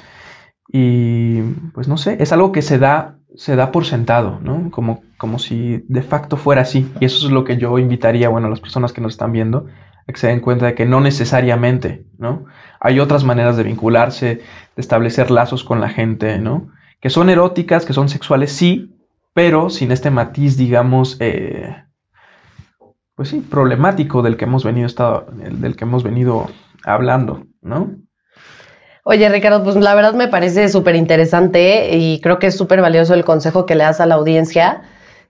Y 0.68 1.42
pues 1.74 1.88
no 1.88 1.98
sé, 1.98 2.18
es 2.20 2.32
algo 2.32 2.52
que 2.52 2.62
se 2.62 2.80
da, 2.80 3.20
se 3.36 3.56
da 3.56 3.72
por 3.72 3.86
sentado, 3.86 4.40
¿no? 4.42 4.72
Como, 4.72 5.04
como 5.18 5.38
si 5.38 5.86
de 5.88 6.02
facto 6.02 6.38
fuera 6.38 6.62
así. 6.62 6.92
Y 7.00 7.06
eso 7.06 7.26
es 7.26 7.32
lo 7.32 7.44
que 7.44 7.58
yo 7.58 7.78
invitaría, 7.78 8.30
bueno, 8.30 8.48
a 8.48 8.50
las 8.50 8.62
personas 8.62 8.94
que 8.94 9.02
nos 9.02 9.14
están 9.14 9.32
viendo, 9.32 9.68
a 10.08 10.12
que 10.12 10.20
se 10.20 10.28
den 10.28 10.40
cuenta 10.40 10.66
de 10.66 10.76
que 10.76 10.86
no 10.86 11.02
necesariamente, 11.02 12.08
¿no? 12.18 12.46
Hay 12.80 13.00
otras 13.00 13.24
maneras 13.24 13.58
de 13.58 13.64
vincularse, 13.64 14.26
de 14.28 14.42
establecer 14.82 15.30
lazos 15.30 15.64
con 15.64 15.82
la 15.82 15.90
gente, 15.90 16.40
¿no? 16.40 16.70
Que 17.00 17.10
son 17.10 17.30
eróticas, 17.30 17.86
que 17.86 17.94
son 17.94 18.10
sexuales, 18.10 18.52
sí, 18.52 18.96
pero 19.34 19.70
sin 19.70 19.92
este 19.92 20.10
matiz, 20.10 20.58
digamos, 20.58 21.18
eh, 21.20 21.76
pues 23.16 23.30
sí, 23.30 23.42
problemático 23.42 24.22
del 24.22 24.38
que 24.38 24.46
hemos 24.46 24.64
venido 24.64 24.88
estado, 24.88 25.28
del 25.32 25.76
que 25.76 25.86
hemos 25.86 26.04
venido 26.04 26.48
hablando, 26.84 27.46
¿no? 27.62 27.96
Oye, 29.04 29.30
Ricardo, 29.30 29.64
pues 29.64 29.76
la 29.78 29.96
verdad 29.96 30.14
me 30.16 30.28
parece 30.28 30.68
súper 30.68 30.96
interesante 30.96 31.96
y 31.96 32.20
creo 32.20 32.40
que 32.40 32.48
es 32.48 32.58
súper 32.58 32.82
valioso 32.82 33.14
el 33.14 33.24
consejo 33.24 33.66
que 33.66 33.76
le 33.76 33.86
das 33.86 34.02
a 34.02 34.06
la 34.06 34.16
audiencia 34.16 34.82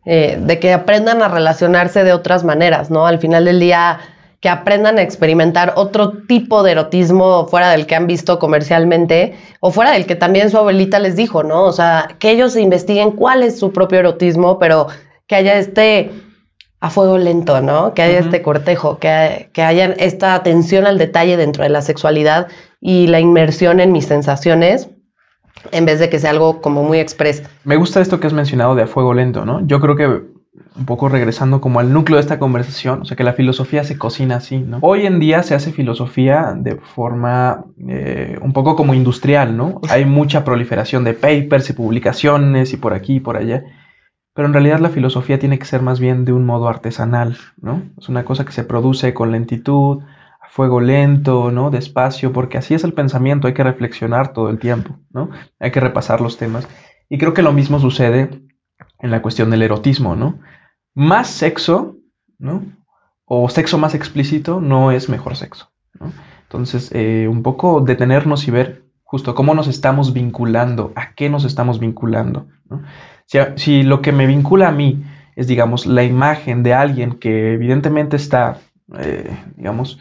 eh, 0.04 0.40
de 0.42 0.60
que 0.60 0.74
aprendan 0.74 1.22
a 1.22 1.28
relacionarse 1.28 2.04
de 2.04 2.14
otras 2.14 2.44
maneras, 2.44 2.90
¿no? 2.90 3.06
Al 3.06 3.20
final 3.20 3.46
del 3.46 3.60
día 3.60 4.00
que 4.40 4.50
aprendan 4.50 4.98
a 4.98 5.02
experimentar 5.02 5.74
otro 5.76 6.12
tipo 6.28 6.62
de 6.64 6.72
erotismo 6.72 7.48
fuera 7.48 7.72
del 7.72 7.88
que 7.88 7.96
han 7.96 8.06
visto 8.08 8.38
comercialmente 8.38 9.36
o 9.60 9.72
fuera 9.72 9.92
del 9.92 10.06
que 10.06 10.16
también 10.16 10.52
su 10.52 10.58
abuelita 10.58 11.00
les 11.00 11.16
dijo, 11.16 11.44
¿no? 11.44 11.64
O 11.64 11.72
sea, 11.72 12.10
que 12.20 12.32
ellos 12.32 12.56
investiguen 12.56 13.12
cuál 13.12 13.42
es 13.42 13.58
su 13.58 13.74
propio 13.74 14.00
erotismo, 14.00 14.60
pero 14.60 14.88
que 15.26 15.36
haya 15.36 15.58
este 15.58 16.12
a 16.80 16.92
fuego 16.92 17.18
lento, 17.18 17.62
¿no? 17.62 17.96
Que 17.96 18.04
haya 18.04 18.20
uh 18.20 18.22
-huh. 18.22 18.26
este 18.26 18.42
cortejo, 18.44 19.00
que, 19.00 19.50
que 19.54 19.64
haya 19.64 19.86
esta 19.98 20.36
atención 20.36 20.86
al 20.86 21.00
detalle 21.00 21.36
dentro 21.36 21.64
de 21.64 21.70
la 21.70 21.82
sexualidad 21.82 22.48
y 22.80 23.08
la 23.08 23.20
inmersión 23.20 23.80
en 23.80 23.92
mis 23.92 24.06
sensaciones 24.06 24.90
en 25.72 25.86
vez 25.86 26.00
de 26.00 26.10
que 26.10 26.20
sea 26.20 26.30
algo 26.30 26.62
como 26.62 26.84
muy 26.84 27.00
express. 27.00 27.44
Me 27.64 27.78
gusta 27.78 28.00
esto 28.00 28.20
que 28.20 28.28
has 28.28 28.34
mencionado 28.34 28.76
de 28.76 28.84
a 28.84 28.88
fuego 28.88 29.14
lento, 29.16 29.46
¿no? 29.46 29.66
Yo 29.66 29.80
creo 29.80 29.96
que 29.96 30.37
un 30.78 30.86
poco 30.86 31.10
regresando 31.10 31.60
como 31.60 31.80
al 31.80 31.92
núcleo 31.92 32.18
de 32.18 32.22
esta 32.22 32.40
conversación, 32.40 33.02
o 33.02 33.06
sea 33.06 33.18
que 33.18 33.24
la 33.24 33.34
filosofía 33.34 33.84
se 33.84 33.98
cocina 33.98 34.36
así, 34.36 34.60
¿no? 34.60 34.80
Hoy 34.82 35.06
en 35.06 35.20
día 35.20 35.42
se 35.44 35.56
hace 35.56 35.72
filosofía 35.72 36.54
de 36.56 36.76
forma 36.76 37.66
eh, 37.88 38.38
un 38.42 38.54
poco 38.54 38.76
como 38.76 38.94
industrial, 38.94 39.58
¿no? 39.58 39.82
Hay 39.90 40.06
mucha 40.06 40.44
proliferación 40.44 41.04
de 41.04 41.14
papers 41.14 41.70
y 41.70 41.74
publicaciones 41.74 42.74
y 42.74 42.78
por 42.78 42.94
aquí 42.94 43.16
y 43.16 43.20
por 43.20 43.38
allá, 43.38 43.64
pero 44.34 44.48
en 44.48 44.54
realidad 44.54 44.80
la 44.80 44.90
filosofía 44.90 45.40
tiene 45.40 45.58
que 45.58 45.66
ser 45.66 45.82
más 45.82 46.00
bien 46.00 46.24
de 46.24 46.34
un 46.34 46.46
modo 46.46 46.68
artesanal, 46.68 47.38
¿no? 47.60 47.82
Es 47.98 48.08
una 48.08 48.24
cosa 48.24 48.46
que 48.46 48.52
se 48.52 48.64
produce 48.64 49.16
con 49.16 49.32
lentitud, 49.32 50.04
a 50.40 50.50
fuego 50.50 50.80
lento, 50.80 51.52
¿no? 51.52 51.72
Despacio, 51.72 52.32
porque 52.34 52.60
así 52.60 52.76
es 52.76 52.84
el 52.84 52.94
pensamiento, 52.94 53.48
hay 53.48 53.56
que 53.56 53.64
reflexionar 53.64 54.34
todo 54.34 54.50
el 54.50 54.60
tiempo, 54.60 55.00
¿no? 55.12 55.32
Hay 55.60 55.72
que 55.72 55.80
repasar 55.80 56.22
los 56.22 56.38
temas. 56.38 56.68
Y 57.10 57.18
creo 57.18 57.34
que 57.34 57.42
lo 57.42 57.52
mismo 57.52 57.80
sucede 57.80 58.30
en 59.00 59.12
la 59.12 59.22
cuestión 59.22 59.50
del 59.50 59.64
erotismo, 59.64 60.16
¿no? 60.16 60.40
Más 60.98 61.28
sexo, 61.28 61.98
¿no? 62.40 62.64
O 63.24 63.48
sexo 63.50 63.78
más 63.78 63.94
explícito 63.94 64.60
no 64.60 64.92
es 64.92 65.10
mejor 65.10 65.36
sexo. 65.36 65.70
Entonces, 66.42 66.90
eh, 66.92 67.28
un 67.30 67.44
poco 67.44 67.82
detenernos 67.82 68.48
y 68.48 68.52
ver 68.52 68.86
justo 69.04 69.36
cómo 69.36 69.54
nos 69.54 69.68
estamos 69.68 70.12
vinculando, 70.12 70.94
a 70.96 71.14
qué 71.14 71.30
nos 71.30 71.46
estamos 71.46 71.80
vinculando. 71.80 72.48
Si, 73.28 73.84
lo 73.84 74.02
que 74.02 74.12
me 74.12 74.26
vincula 74.26 74.70
a 74.70 74.72
mí 74.72 75.04
es, 75.36 75.46
digamos, 75.46 75.86
la 75.86 76.04
imagen 76.04 76.64
de 76.64 76.74
alguien 76.74 77.20
que 77.20 77.54
evidentemente 77.54 78.16
está, 78.16 78.58
eh, 78.98 79.38
digamos, 79.56 80.00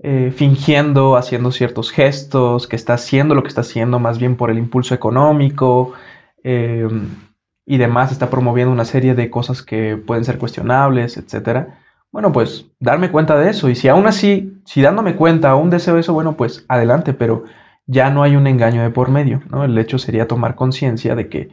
eh, 0.00 0.32
fingiendo, 0.34 1.16
haciendo 1.16 1.52
ciertos 1.52 1.92
gestos, 1.92 2.66
que 2.66 2.74
está 2.74 2.94
haciendo 2.94 3.36
lo 3.36 3.44
que 3.44 3.50
está 3.50 3.60
haciendo 3.60 4.00
más 4.00 4.18
bien 4.18 4.34
por 4.34 4.50
el 4.50 4.58
impulso 4.58 4.96
económico, 4.96 5.92
y 7.66 7.78
demás 7.78 8.12
está 8.12 8.30
promoviendo 8.30 8.72
una 8.72 8.84
serie 8.84 9.14
de 9.14 9.30
cosas 9.30 9.62
que 9.62 9.96
pueden 9.96 10.24
ser 10.24 10.38
cuestionables, 10.38 11.16
etcétera. 11.16 11.80
Bueno, 12.12 12.32
pues 12.32 12.66
darme 12.78 13.10
cuenta 13.10 13.36
de 13.38 13.50
eso. 13.50 13.68
Y 13.68 13.74
si 13.74 13.88
aún 13.88 14.06
así, 14.06 14.60
si 14.64 14.82
dándome 14.82 15.16
cuenta 15.16 15.50
aún 15.50 15.70
deseo 15.70 15.98
eso, 15.98 16.12
bueno, 16.12 16.36
pues 16.36 16.64
adelante, 16.68 17.14
pero 17.14 17.44
ya 17.86 18.10
no 18.10 18.22
hay 18.22 18.36
un 18.36 18.46
engaño 18.46 18.82
de 18.82 18.90
por 18.90 19.10
medio, 19.10 19.42
¿no? 19.50 19.64
El 19.64 19.76
hecho 19.78 19.98
sería 19.98 20.28
tomar 20.28 20.54
conciencia 20.54 21.14
de 21.14 21.28
que, 21.28 21.48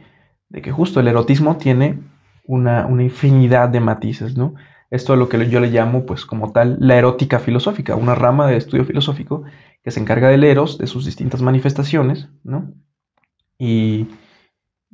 de 0.48 0.62
que 0.62 0.70
justo 0.70 1.00
el 1.00 1.08
erotismo 1.08 1.56
tiene 1.56 2.00
una, 2.44 2.86
una 2.86 3.02
infinidad 3.02 3.68
de 3.70 3.80
matices, 3.80 4.36
¿no? 4.36 4.54
Esto 4.90 5.14
es 5.14 5.18
lo 5.18 5.28
que 5.28 5.48
yo 5.48 5.58
le 5.58 5.70
llamo, 5.70 6.04
pues, 6.04 6.26
como 6.26 6.52
tal, 6.52 6.76
la 6.78 6.96
erótica 6.96 7.38
filosófica, 7.38 7.96
una 7.96 8.14
rama 8.14 8.46
de 8.46 8.58
estudio 8.58 8.84
filosófico 8.84 9.44
que 9.82 9.90
se 9.90 10.00
encarga 10.00 10.28
del 10.28 10.44
eros, 10.44 10.76
de 10.78 10.86
sus 10.86 11.06
distintas 11.06 11.40
manifestaciones, 11.40 12.28
¿no? 12.44 12.72
Y, 13.58 14.06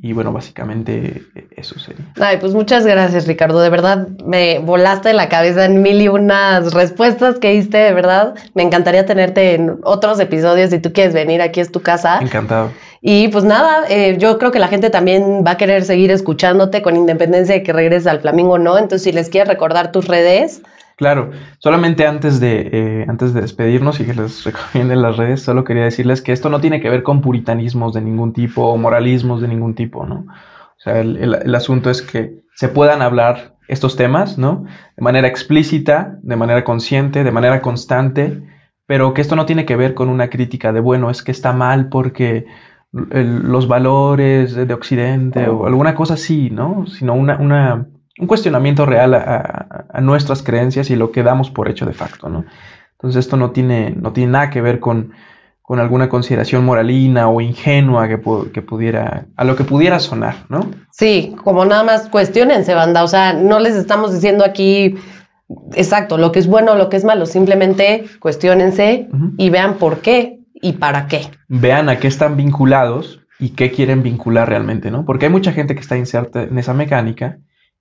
y 0.01 0.13
bueno, 0.13 0.33
básicamente 0.33 1.25
eso 1.57 1.77
sería. 1.81 2.05
Ay, 2.21 2.37
pues 2.39 2.55
muchas 2.55 2.87
gracias, 2.87 3.27
Ricardo. 3.27 3.61
De 3.61 3.69
verdad, 3.69 4.07
me 4.25 4.61
volaste 4.61 5.13
la 5.13 5.29
cabeza 5.29 5.65
en 5.65 5.83
mil 5.83 6.01
y 6.01 6.07
unas 6.07 6.73
respuestas 6.73 7.41
que 7.41 7.51
diste, 7.51 7.79
de 7.79 7.93
verdad. 7.93 8.35
Me 8.55 8.63
encantaría 8.63 9.07
tenerte 9.07 9.55
en 9.55 9.79
otros 9.83 10.21
episodios. 10.21 10.71
Si 10.71 10.79
tú 10.79 10.93
quieres 10.93 11.15
venir, 11.15 11.43
aquí 11.43 11.59
es 11.59 11.73
tu 11.73 11.83
casa. 11.83 12.21
Encantado. 12.21 12.71
Y 13.01 13.27
pues 13.29 13.43
nada, 13.43 13.87
eh, 13.89 14.17
yo 14.19 14.39
creo 14.39 14.53
que 14.53 14.61
la 14.61 14.69
gente 14.69 14.91
también 14.91 15.43
va 15.45 15.53
a 15.53 15.57
querer 15.57 15.85
seguir 15.85 16.13
escuchándote 16.13 16.81
con 16.81 16.95
independencia 16.95 17.57
de 17.57 17.65
que 17.65 17.73
regreses 17.73 18.07
al 18.07 18.21
Flamingo 18.21 18.53
o 18.53 18.59
no. 18.59 18.79
Entonces, 18.79 19.03
si 19.03 19.11
les 19.11 19.29
quieres 19.29 19.49
recordar 19.49 19.91
tus 19.91 20.07
redes. 20.07 20.63
Claro, 20.99 21.31
solamente 21.61 22.07
antes 22.07 22.41
de, 22.41 22.71
eh, 22.73 23.07
antes 23.09 23.33
de 23.33 23.41
despedirnos 23.41 24.01
y 24.01 24.05
que 24.05 24.15
les 24.15 24.45
recomiende 24.45 24.97
las 24.97 25.17
redes, 25.17 25.41
solo 25.43 25.63
quería 25.63 25.85
decirles 25.85 26.21
que 26.21 26.33
esto 26.33 26.51
no 26.51 26.61
tiene 26.61 26.81
que 26.81 26.91
ver 26.91 27.05
con 27.05 27.21
puritanismos 27.21 27.95
de 27.95 28.01
ningún 28.01 28.33
tipo 28.33 28.67
o 28.67 28.77
moralismos 28.77 29.41
de 29.41 29.49
ningún 29.49 29.77
tipo, 29.77 30.05
¿no? 30.05 30.27
O 30.27 30.81
sea, 30.81 31.01
el, 31.01 31.17
el 31.35 31.55
asunto 31.55 31.89
es 31.89 32.03
que 32.03 32.43
se 32.55 32.69
puedan 32.69 33.01
hablar 33.01 33.57
estos 33.69 33.95
temas, 33.95 34.39
¿no? 34.39 34.65
De 34.97 35.03
manera 35.03 35.29
explícita, 35.29 36.19
de 36.23 36.37
manera 36.37 36.65
consciente, 36.65 37.23
de 37.23 37.31
manera 37.31 37.63
constante, 37.63 38.43
pero 38.87 39.15
que 39.15 39.21
esto 39.21 39.37
no 39.37 39.47
tiene 39.47 39.67
que 39.67 39.77
ver 39.77 39.95
con 39.95 40.09
una 40.09 40.31
crítica 40.31 40.73
de, 40.73 40.81
bueno, 40.81 41.11
es 41.11 41.23
que 41.23 41.31
está 41.31 41.53
mal 41.53 41.91
porque 41.91 42.47
los 42.91 43.69
valores 43.69 44.55
de, 44.55 44.75
Occidente 44.75 45.49
o 45.49 45.67
alguna 45.67 45.95
cosa 45.95 46.15
así, 46.15 46.51
¿no? 46.51 46.87
Sino 46.87 47.15
una, 47.15 47.37
una, 47.37 47.87
un 48.19 48.27
cuestionamiento 48.27 48.87
real 48.87 49.15
a, 49.15 49.87
a, 49.93 50.01
nuestras 50.01 50.43
creencias 50.43 50.91
y 50.91 50.97
lo 50.97 51.13
que 51.13 51.23
damos 51.23 51.51
por 51.51 51.69
hecho 51.69 51.87
de 51.87 51.93
facto, 51.93 52.29
¿no? 52.29 52.45
Entonces 52.93 53.25
esto 53.25 53.37
no 53.37 53.53
tiene, 53.53 53.91
no 53.91 54.13
tiene 54.13 54.33
nada 54.33 54.51
que 54.51 54.61
ver 54.61 54.81
con, 54.81 55.13
con 55.63 55.79
alguna 55.79 56.09
consideración 56.09 56.65
moralina 56.65 57.29
o 57.29 57.41
ingenua 57.41 58.09
que, 58.09 58.21
que, 58.53 58.63
pudiera, 58.63 59.27
a 59.37 59.45
lo 59.45 59.55
que 59.55 59.65
pudiera 59.65 60.01
sonar, 60.01 60.35
¿no? 60.49 60.71
Sí, 60.91 61.37
como 61.45 61.65
nada 61.65 61.85
más 61.85 62.09
cuestionense, 62.09 62.75
banda, 62.75 63.05
o 63.05 63.09
sea, 63.09 63.35
no 63.35 63.61
les 63.61 63.77
estamos 63.77 64.13
diciendo 64.13 64.45
aquí 64.45 64.97
exacto 65.75 66.19
lo 66.19 66.33
que 66.33 66.41
es 66.41 66.47
bueno 66.47 66.73
o 66.73 66.75
lo 66.75 66.89
que 66.89 66.97
es 66.97 67.05
malo, 67.05 67.27
simplemente 67.27 68.05
cuestionense 68.19 69.09
y 69.37 69.51
vean 69.51 69.75
por 69.75 69.99
qué 69.99 70.41
y 70.55 70.73
para 70.73 71.07
qué. 71.07 71.23
Vean 71.49 71.89
a 71.89 71.99
qué 71.99 72.09
están 72.09 72.37
vinculados 72.37 73.21
y 73.39 73.51
qué 73.51 73.71
quieren 73.71 74.03
vincular 74.03 74.49
realmente, 74.49 74.91
¿no? 74.91 75.05
Porque 75.05 75.27
hay 75.27 75.33
mucha 75.33 75.53
gente 75.53 75.75
que 75.75 75.81
está 75.81 75.97
inserta 75.97 76.43
en 76.43 76.59
esa 76.59 76.75
mecánica 76.75 77.39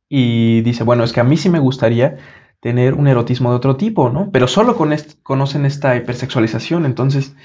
y 0.10 0.62
dice, 0.62 0.84
bueno, 0.84 1.04
es 1.04 1.14
que 1.14 1.20
a 1.20 1.24
mí 1.24 1.38
sí 1.38 1.50
me 1.50 1.60
gustaría 1.60 2.18
tener 2.60 2.94
un 2.94 3.08
erotismo 3.08 3.50
de 3.52 3.58
otro 3.58 3.76
tipo, 3.76 4.10
¿no? 4.10 4.30
Pero 4.32 4.48
solo 4.48 4.76
con 4.76 4.96
conocen 5.24 5.66
esta 5.66 5.96
hipersexualización, 5.96 6.86
entonces 6.86 7.36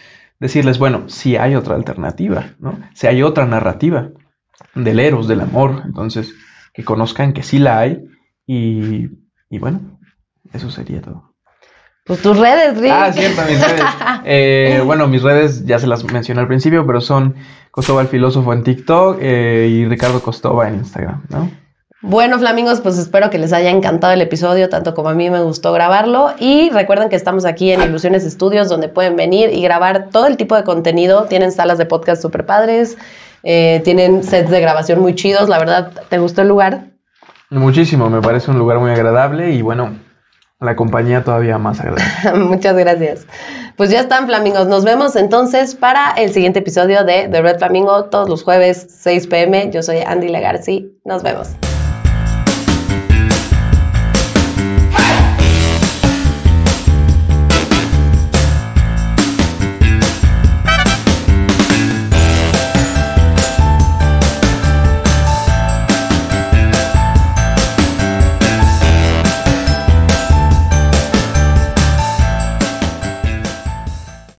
decirles, 0.40 0.78
bueno, 0.78 1.08
si 1.08 1.36
hay 1.36 1.54
otra 1.54 1.74
alternativa, 1.74 2.54
¿no? 2.58 2.78
Si 2.94 3.06
hay 3.06 3.22
otra 3.22 3.46
narrativa 3.46 4.10
del 4.74 5.00
eros, 5.00 5.28
del 5.28 5.40
amor, 5.40 5.82
entonces 5.84 6.34
que 6.72 6.84
conozcan 6.84 7.32
que 7.32 7.42
sí 7.42 7.58
la 7.58 7.78
hay 7.78 8.04
y, 8.46 9.08
y 9.50 9.58
bueno, 9.58 9.98
eso 10.52 10.70
sería 10.70 11.02
todo. 11.02 11.32
Pues 12.04 12.20
tus 12.20 12.36
redes, 12.36 12.78
Rick. 12.78 12.90
Ah, 12.92 13.12
cierto, 13.12 13.42
mis 13.42 13.60
redes. 13.60 13.84
Eh, 14.24 14.80
bueno, 14.84 15.08
mis 15.08 15.22
redes 15.22 15.64
ya 15.66 15.80
se 15.80 15.88
las 15.88 16.04
mencioné 16.04 16.40
al 16.40 16.46
principio, 16.46 16.86
pero 16.86 17.00
son 17.00 17.34
Costova 17.72 18.02
el 18.02 18.08
Filósofo 18.08 18.52
en 18.52 18.62
TikTok 18.62 19.18
eh, 19.20 19.68
y 19.68 19.84
Ricardo 19.84 20.22
Costova 20.22 20.68
en 20.68 20.76
Instagram, 20.76 21.24
¿no? 21.28 21.50
Bueno, 22.04 22.36
Flamingos, 22.40 22.80
pues 22.80 22.98
espero 22.98 23.30
que 23.30 23.38
les 23.38 23.52
haya 23.52 23.70
encantado 23.70 24.12
el 24.12 24.20
episodio, 24.20 24.68
tanto 24.68 24.92
como 24.92 25.10
a 25.10 25.14
mí 25.14 25.30
me 25.30 25.40
gustó 25.40 25.72
grabarlo. 25.72 26.32
Y 26.36 26.68
recuerden 26.70 27.08
que 27.08 27.14
estamos 27.14 27.44
aquí 27.44 27.70
en 27.70 27.80
Ilusiones 27.80 28.24
Estudios, 28.24 28.68
donde 28.68 28.88
pueden 28.88 29.14
venir 29.14 29.50
y 29.52 29.62
grabar 29.62 30.08
todo 30.10 30.26
el 30.26 30.36
tipo 30.36 30.56
de 30.56 30.64
contenido. 30.64 31.26
Tienen 31.26 31.52
salas 31.52 31.78
de 31.78 31.86
podcast 31.86 32.20
súper 32.20 32.44
padres, 32.44 32.98
eh, 33.44 33.82
tienen 33.84 34.24
sets 34.24 34.50
de 34.50 34.60
grabación 34.60 34.98
muy 34.98 35.14
chidos. 35.14 35.48
La 35.48 35.60
verdad, 35.60 35.92
¿te 36.08 36.18
gustó 36.18 36.42
el 36.42 36.48
lugar? 36.48 36.86
Muchísimo, 37.50 38.10
me 38.10 38.20
parece 38.20 38.50
un 38.50 38.58
lugar 38.58 38.80
muy 38.80 38.90
agradable 38.90 39.52
y 39.52 39.62
bueno, 39.62 39.96
la 40.58 40.74
compañía 40.74 41.22
todavía 41.22 41.56
más 41.58 41.78
agradable. 41.78 42.34
Muchas 42.44 42.74
gracias. 42.76 43.26
Pues 43.76 43.90
ya 43.90 44.00
están, 44.00 44.26
Flamingos. 44.26 44.66
Nos 44.66 44.84
vemos 44.84 45.14
entonces 45.14 45.76
para 45.76 46.10
el 46.16 46.32
siguiente 46.32 46.58
episodio 46.58 47.04
de 47.04 47.28
The 47.28 47.42
Red 47.42 47.58
Flamingo, 47.58 48.06
todos 48.06 48.28
los 48.28 48.42
jueves, 48.42 48.88
6 48.88 49.28
pm. 49.28 49.70
Yo 49.70 49.84
soy 49.84 49.98
Andy 50.04 50.28
Legarci. 50.28 50.98
Nos 51.04 51.22
vemos. 51.22 51.50